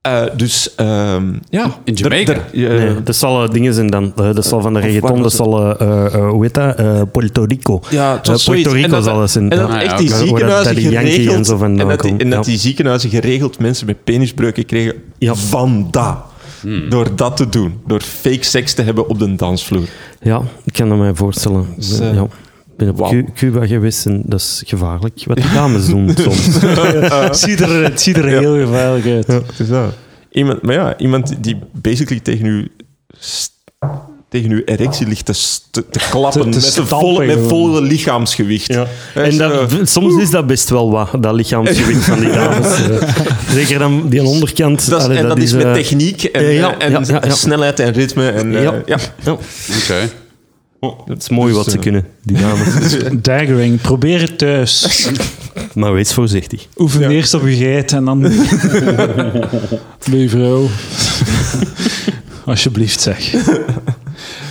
[0.00, 1.76] Eh, dus ehm, ja.
[1.84, 2.32] In Jamaica?
[2.32, 4.12] Er- er- Nee, dat zal dingen zijn dan.
[4.16, 6.76] Eh, dat zal van de reggaeton, dat zal, eh, eh, eh, hoe heet dat?
[6.76, 7.80] Eh, Puerto Rico.
[7.90, 8.72] Ja, Puerto zoiets.
[8.72, 9.50] Rico dat- zal het zijn.
[9.50, 11.36] En dat Ah, echt die ziekenhuizen dat geregeld...
[11.36, 12.50] en zo en dat, die, komt, en dat ja.
[12.50, 15.34] die ziekenhuizen geregeld mensen met penisbreuken kregen Ja.
[15.34, 16.16] van dat.
[16.66, 16.88] Hmm.
[16.88, 17.80] Door dat te doen.
[17.86, 19.88] Door fake seks te hebben op de dansvloer.
[20.20, 21.66] Ja, ik kan dat mij voorstellen.
[21.76, 22.22] Dus, eh, ja.
[22.22, 25.22] Ik ben op Cuba geweest en dat is gevaarlijk.
[25.24, 26.46] Wat die dames doen soms.
[26.46, 29.42] Het ziet er, het ziet er heel gevaarlijk uit.
[29.68, 29.90] Ja.
[30.30, 32.70] Iemand, maar ja, iemand die basically tegen u...
[34.36, 35.24] tegen uw erectie ligt
[35.70, 38.66] te, klappen Te- te met, volle, met volle lichaamsgewicht.
[38.66, 38.86] Ja.
[39.14, 42.66] En dat, eh, soms is dat best wel wat, dat lichaamsgewicht van die dames.
[42.86, 43.08] Eh,
[43.52, 44.90] Zeker dan die onderkant.
[44.90, 47.34] dat Allee, en dat, is met eh, techniek en, ja, en ja, ja, ja.
[47.34, 48.28] snelheid en ritme.
[48.30, 48.60] En, Ja.
[48.86, 48.98] ja.
[49.24, 49.32] ja,
[49.82, 50.10] Oké.
[51.06, 52.68] dat is mooi wat Dus, ze eh, kunnen, die dames.
[53.22, 55.08] Daggering, probeer het thuis.
[55.74, 56.66] Maar wees voorzichtig.
[56.76, 57.08] Oefen Ja.
[57.08, 58.20] eerst op je geit en dan...
[60.10, 60.68] Bij je vrouw.
[62.44, 63.34] Alsjeblieft, zeg.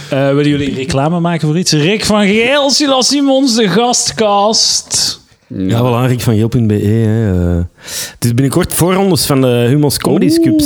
[0.09, 1.71] Eh, willen jullie reclame maken voor iets?
[1.71, 5.19] Rick van Geel, Silas Simons, de gastkast.
[5.47, 6.73] Ja, wel Rick van Geel.be.
[6.73, 7.63] hè, eh.
[8.13, 10.65] Het is binnenkort voorrondes van de Humos Comedy Cups.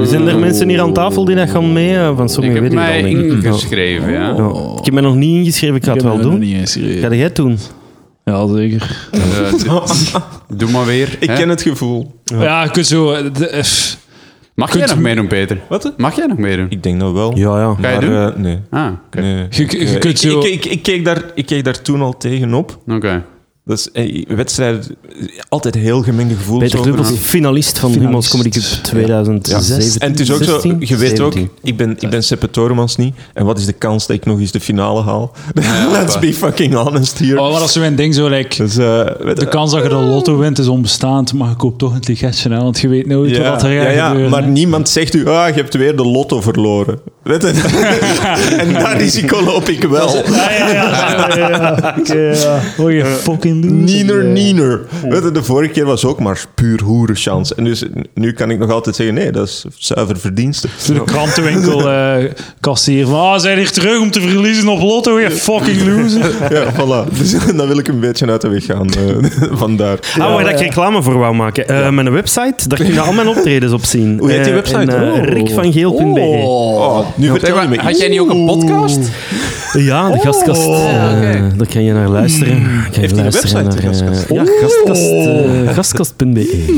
[0.00, 1.96] Er zijn er mensen hier aan tafel die dat gaan mee?
[1.96, 3.42] eh, Van Ik sommigen heb weet ik mij al, ik.
[3.42, 3.48] Ja.
[3.48, 4.30] ingeschreven, ja.
[4.78, 6.38] Ik heb me nog niet ingeschreven, ik ga het Ik heb wel doen.
[6.40, 7.02] niet gereden.
[7.02, 7.58] Ga jij het doen?
[8.24, 9.08] Ja, zeker.
[10.56, 11.16] Doe maar weer.
[11.20, 11.36] Ik hè.
[11.36, 12.14] ken het gevoel.
[12.24, 13.16] Ja, kunt zo...
[14.58, 15.58] Mag kunt- jij nog meedoen, Peter?
[15.68, 15.92] Wat?
[15.96, 16.70] Mag jij nog meedoden?
[16.70, 17.36] Ik denk dat wel.
[17.36, 17.74] Ja, ja.
[17.80, 18.32] Ga je maar, doen?
[18.34, 18.58] eh, nee.
[18.70, 19.20] Ah, oké.
[19.20, 19.46] nee.
[19.50, 21.82] Je- je Ik, eh, kunt ik, zo- ik, ik, ik keek daar, ik keek daar
[21.82, 22.78] toen al tegenop.
[22.88, 23.24] Oké.
[23.76, 24.96] Is eh, wedstrijden,
[25.48, 27.02] altijd heel gemengde gevoelens Peter over.
[27.02, 28.10] Dubbels, finalist van Finalist.
[28.10, 30.00] Humos Comedy Cup 2017.
[30.00, 30.76] En het is ook zo, 16?
[30.80, 31.50] je weet ook, 17.
[31.62, 33.14] ik ben, ik ben Seppe Toremans niet.
[33.34, 35.32] En wat is de kans dat ik nog eens de finale haal?
[35.92, 37.40] Let's be fucking honest here.
[37.40, 39.94] Oh, maar dat is zo'n ding zo, like, Dus, eh, de kans dat je de
[39.94, 43.36] lotto wint is onbestaand, maar je koopt toch een ticketje, hè, want je weet nooit
[43.36, 44.30] ja, wat er gaat ja, ja, gebeuren.
[44.30, 44.48] maar hè.
[44.48, 46.98] niemand zegt u, ah, je hebt weer de lotto verloren.
[47.28, 47.44] Weet
[48.58, 50.16] en dat risico loop ik wel.
[50.16, 51.94] Ja, ja, ja.
[52.32, 52.60] ja.
[52.78, 53.76] Oh, je fucking loser.
[53.76, 54.32] Niener, Ja.
[54.32, 54.80] niener.
[55.08, 57.54] Weet je, de vorige keer was ook maar puur hoerenchance.
[57.54, 60.68] En dus nu kan ik nog altijd zeggen, nee, dat is zuiver verdienste.
[60.86, 62.24] Toen de krantenwinkel eh
[62.60, 66.30] kassier van, ah, zijn hier terug om te verliezen op lotto, je fucking loser.
[66.56, 67.18] Ja, voilà.
[67.18, 68.88] Dus dan wil ik een beetje uit de weg gaan.
[68.88, 69.98] eh, vandaar.
[70.18, 71.68] Ah, waar dat ik reclame voor wou maken.
[71.68, 74.18] Eh, Mijn website, daar kun je al mijn optredens op zien.
[74.18, 74.92] Hoe heet die Eh, website?
[74.96, 75.24] eh, Oh.
[75.24, 76.20] Rickvangeel.be.
[76.20, 78.98] Oh, Nu Zeg vertel je maar, me had jij niet ook een podcast?
[79.72, 80.64] Ja, de gastkast.
[80.66, 81.26] Ja, oké.
[81.30, 82.52] eh, daar kan je naar luisteren.
[82.54, 82.62] Kan
[82.92, 84.28] je Heeft hij een website, de eh, gastkast?
[84.28, 86.74] Ja, gastkast, eh, gastkast.be.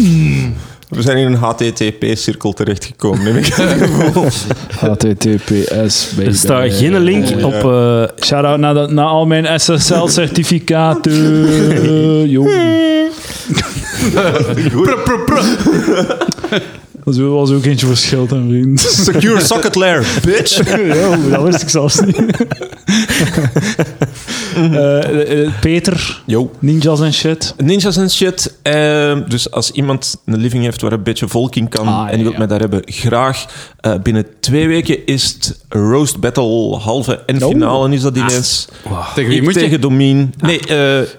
[0.88, 3.24] We zijn in een HTTP-cirkel terechtgekomen.
[3.24, 3.46] neem ik
[4.80, 6.08] HTTPS.
[6.26, 7.52] Er staat geen link op...
[7.52, 12.30] eh, Shout-out naar, de- naar al mijn SSL-certificaten.
[12.36, 12.50] Jong.
[17.04, 18.80] Dat was ook eentje verschilt aan vriend.
[19.10, 20.76] Secure Socket Lair, bitch.
[20.86, 22.16] ja, dat wist ik zelfs niet.
[24.54, 26.50] Eh, eh, Peter, Yo.
[26.58, 27.54] ninjas en shit.
[27.56, 28.54] Ninjas en shit.
[28.62, 32.18] Ehm, dus als iemand een living heeft waar een beetje volk in kan Ah, en
[32.20, 32.38] wilt ja.
[32.38, 33.44] mij daar hebben, graag.
[33.80, 37.50] Eh, binnen twee weken is het Roast Battle halve en Oh.
[37.50, 38.68] finale is dat ineens.
[39.14, 39.60] Tegen wie Ik moet je?
[39.60, 40.34] tegen Domien.
[40.40, 40.66] Nee, eh,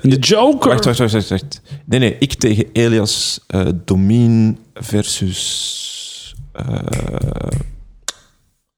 [0.01, 0.69] De Joker.
[0.69, 1.61] wacht, wacht, wacht, wacht.
[1.85, 6.35] Nee, nee, ik tegen Elias eh Domien versus...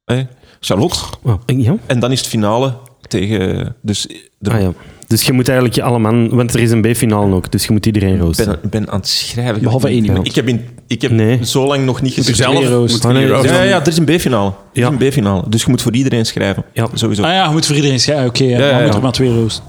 [0.06, 0.20] eh,
[0.60, 0.97] Charlotte.
[1.24, 1.76] oh, ja?
[1.86, 2.74] En dan is het finale
[3.08, 3.76] tegen...
[3.82, 4.74] Dus de, Ah, ja.
[5.08, 6.30] Dus je moet eigenlijk alle man...
[6.30, 8.45] Want er is een B-finale ook, dus je moet iedereen roosten.
[8.45, 9.62] ben, ik ben aan het schrijven.
[9.62, 10.28] Behalve één iemand.
[10.28, 11.45] Ik heb, in, ik heb Nee.
[11.45, 12.43] zo lang nog niet geschreven.
[12.43, 12.93] Zelf Twee roast.
[12.93, 14.49] moet Ah, je nee, die ja, Ja, er is een B-finale.
[14.49, 14.88] Er is Ja.
[14.88, 15.43] een B-finale.
[15.49, 16.64] Dus je moet voor iedereen schrijven.
[16.74, 16.88] Ja.
[16.93, 17.24] Sowieso.
[17.24, 18.28] Ah ja, je moet voor iedereen schrijven.
[18.28, 18.95] Oké, ja, Ja, ja, dan moet ja.
[18.95, 19.62] er maar twee roost.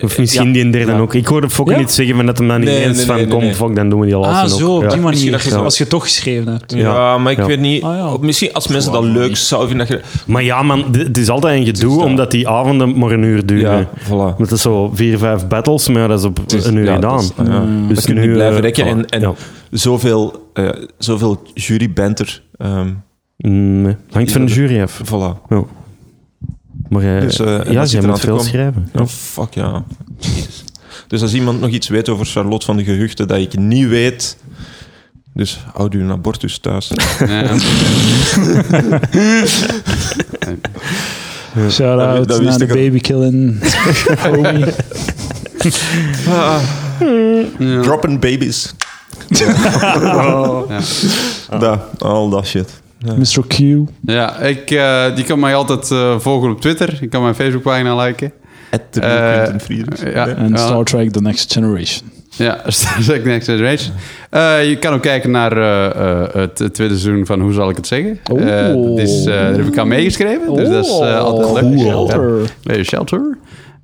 [0.00, 0.98] Of misschien die derde Ja.
[0.98, 1.14] ook.
[1.14, 1.78] Ik hoorde Fokke Ja?
[1.78, 3.54] niet zeggen van dat hem dan niet Nee, eens nee, van nee, nee, kom, nee.
[3.54, 4.76] fuck, dan doen we die Ah, laatste zo, ook.
[4.76, 4.88] op Ja.
[4.88, 5.30] die manier.
[5.30, 6.72] dat Als je toch geschreven hebt.
[6.72, 7.18] Ja, Ja.
[7.18, 7.46] maar ik Ja.
[7.46, 7.82] weet niet.
[7.82, 8.16] Ah, ja.
[8.20, 9.86] Misschien als mensen dat leuk zouden vinden.
[9.88, 12.04] Dat je, Maar ja, man, het is altijd een gedoe, dat.
[12.06, 13.78] omdat die avonden maar een uur duren.
[13.78, 14.08] ja, voilà.
[14.08, 16.94] Want het is zo vier, vijf battles, maar dat is op is- een uur ja,
[16.94, 17.16] gedaan.
[17.16, 17.64] dat ja.
[17.88, 19.06] Dus Dat niet blijven eh, rekken.
[19.10, 19.34] En,
[19.70, 22.42] zoveel, eh zoveel jurybanter.
[22.58, 22.88] ehm
[23.36, 25.00] Mm, Nee, hangt van de jury af.
[25.04, 25.54] voilà.
[26.88, 27.00] Ja.
[27.00, 28.44] Maar eh, Dus, eh, en ja, zit moet veel komen.
[28.50, 28.88] schrijven.
[28.92, 29.84] Ja, fuck ja.
[30.18, 30.64] Jezus.
[31.08, 34.36] Dus als iemand nog iets weet over Charlotte van de geruchten dat ik niet weet.
[35.34, 36.90] Dus houd uw abortus thuis.
[37.26, 37.56] Ja.
[41.70, 43.58] Shout-out dat naar de babykilling
[44.22, 44.64] homie.
[47.82, 48.74] Dropping babies.
[51.60, 52.82] Da, al dat shit.
[53.16, 53.46] Mr.
[53.48, 53.58] Q.
[54.00, 56.98] Ja, ik, eh, die kan mij altijd eh, volgen op Twitter.
[57.00, 58.32] Je kan mijn Facebookpagina liken.
[58.70, 60.26] At de Eh, ja.
[60.28, 60.56] En Ja.
[60.56, 62.10] Star Trek The Next Generation.
[62.36, 63.92] Ja, Star Trek Next Generation.
[64.30, 67.70] Eh, je kan ook kijken naar eh, eh, het, het tweede seizoen van Hoe zal
[67.70, 68.18] ik het zeggen?
[68.32, 68.40] Oh.
[68.42, 70.54] Eh, dat is, eh, daar heb ik aan meegeschreven.
[70.56, 71.78] Dus dat is eh, altijd leuk.
[71.78, 72.50] Shelter.
[72.62, 72.82] Ja.
[72.82, 73.38] Shelter.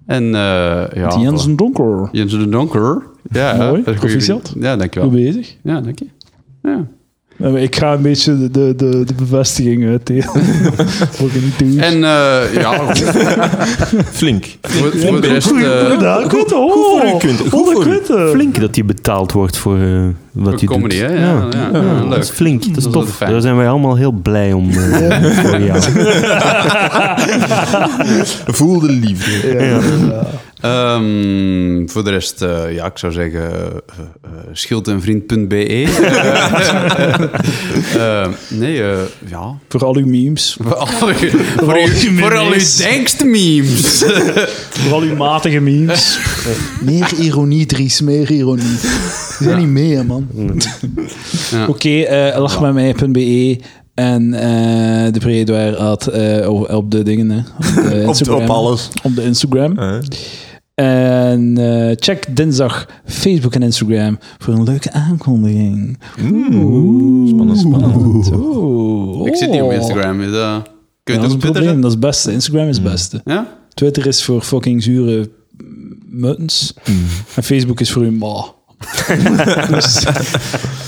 [0.06, 1.08] En eh ja...
[1.08, 2.08] Die Jens Donker.
[2.12, 3.02] Jens de Donker.
[3.30, 4.26] Ja, Mooi, dat is.
[4.26, 5.10] Ja, Goed dankjewel.
[5.10, 5.56] bezig.
[5.62, 6.06] Ja, dank je.
[6.62, 6.84] Ja.
[7.40, 10.28] Ja, Ik ga een beetje de, de, de, de bevestiging uitdelen.
[11.76, 12.94] En eh, ja,
[14.12, 14.44] Flink.
[14.62, 15.48] voor, voor de rest...
[15.48, 16.52] Goed, eh, goed,
[18.10, 18.30] oh.
[18.30, 21.08] Flink dat je betaald wordt voor eh, wat Voor je comedy, doet.
[21.08, 21.14] hè?
[21.14, 22.18] Ja, ja, ja, Dat leuk.
[22.18, 23.18] is flink, dat is Dat tof.
[23.18, 25.80] Daar zijn wij allemaal heel blij om voor jou.
[28.58, 29.78] Voel de liefde.
[30.60, 35.86] Ehm, voor de rest, eh, ja, ik zou zeggen, uh, schildenvriend.be.
[37.94, 38.98] Eh, eh, nee, eh,
[39.28, 39.54] ja.
[39.68, 40.56] Voor al uw memes.
[40.62, 42.76] Voor al, voor, al uw- voor al uw memes.
[42.76, 44.04] denkste memes.
[44.80, 46.18] Voor al uw matige memes.
[46.80, 48.64] meer ironie, Dries, meer ironie.
[48.64, 50.28] Die zijn niet meer, man.
[51.50, 51.66] Ja.
[51.66, 53.58] Oké, eh lachmetmij.be
[53.94, 57.38] en eh de Predwaar had eh, op, de dingen, hè.
[58.08, 58.88] Op, de Op, alles.
[59.02, 59.78] Op de Instagram.
[60.74, 65.98] En eh, check dinsdag Facebook en Instagram voor een leuke aankondiging.
[67.28, 68.30] Spannend, spannend.
[68.32, 69.26] Oeh.
[69.26, 69.74] Ik zit niet op Oh.
[69.74, 70.20] Instagram.
[70.20, 70.62] Is dat,
[71.02, 72.32] kun Ja, je dat is Twitter probleem, dat is het beste.
[72.32, 73.10] Instagram is het beste.
[73.16, 73.32] zetten?
[73.32, 73.58] Ja?
[73.74, 75.30] Twitter is voor fucking zure
[76.06, 76.74] muttens.
[77.34, 78.44] En Facebook is voor uw ma.
[79.74, 80.06] dus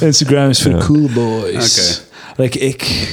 [0.00, 0.78] Instagram is voor Ja.
[0.78, 2.02] cool boys.
[2.36, 3.10] Like ik.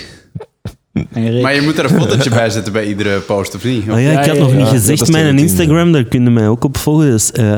[1.41, 3.89] Maar je moet er een fotootje bij zetten bij iedere post, of niet?
[3.89, 4.55] Oh ja, ik had ja, nog ja.
[4.57, 7.09] niet Ja, gezegd, mijn de Instagram, daar kunnen mij ook op volgen.
[7.11, 7.55] Dat is eh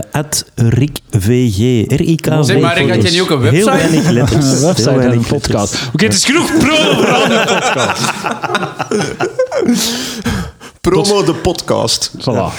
[0.55, 1.57] @rikvg.
[1.87, 2.43] R-I-K-V.
[2.45, 3.89] Zeg maar, Rick, had jij niet ook een Heel website?
[3.91, 4.45] weinig letters.
[4.45, 5.77] een Heel website en weinig een podcast.
[5.93, 8.11] Oké, het is genoeg pro voor al die podcast.
[10.81, 12.11] Promo de podcast.
[12.17, 12.53] Voilà.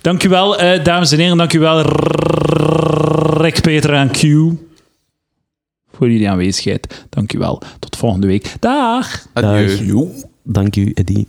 [0.00, 1.36] Dankjewel, eh dames en heren.
[1.36, 1.82] Dankjewel,
[3.40, 4.22] Rick, Peter en Q.
[5.96, 7.06] Voor jullie aanwezigheid.
[7.08, 7.62] Dankjewel.
[7.78, 8.54] Tot volgende week.
[8.60, 9.26] Dag.
[9.32, 10.08] Adieu.
[10.42, 11.26] Dank u, Eddie.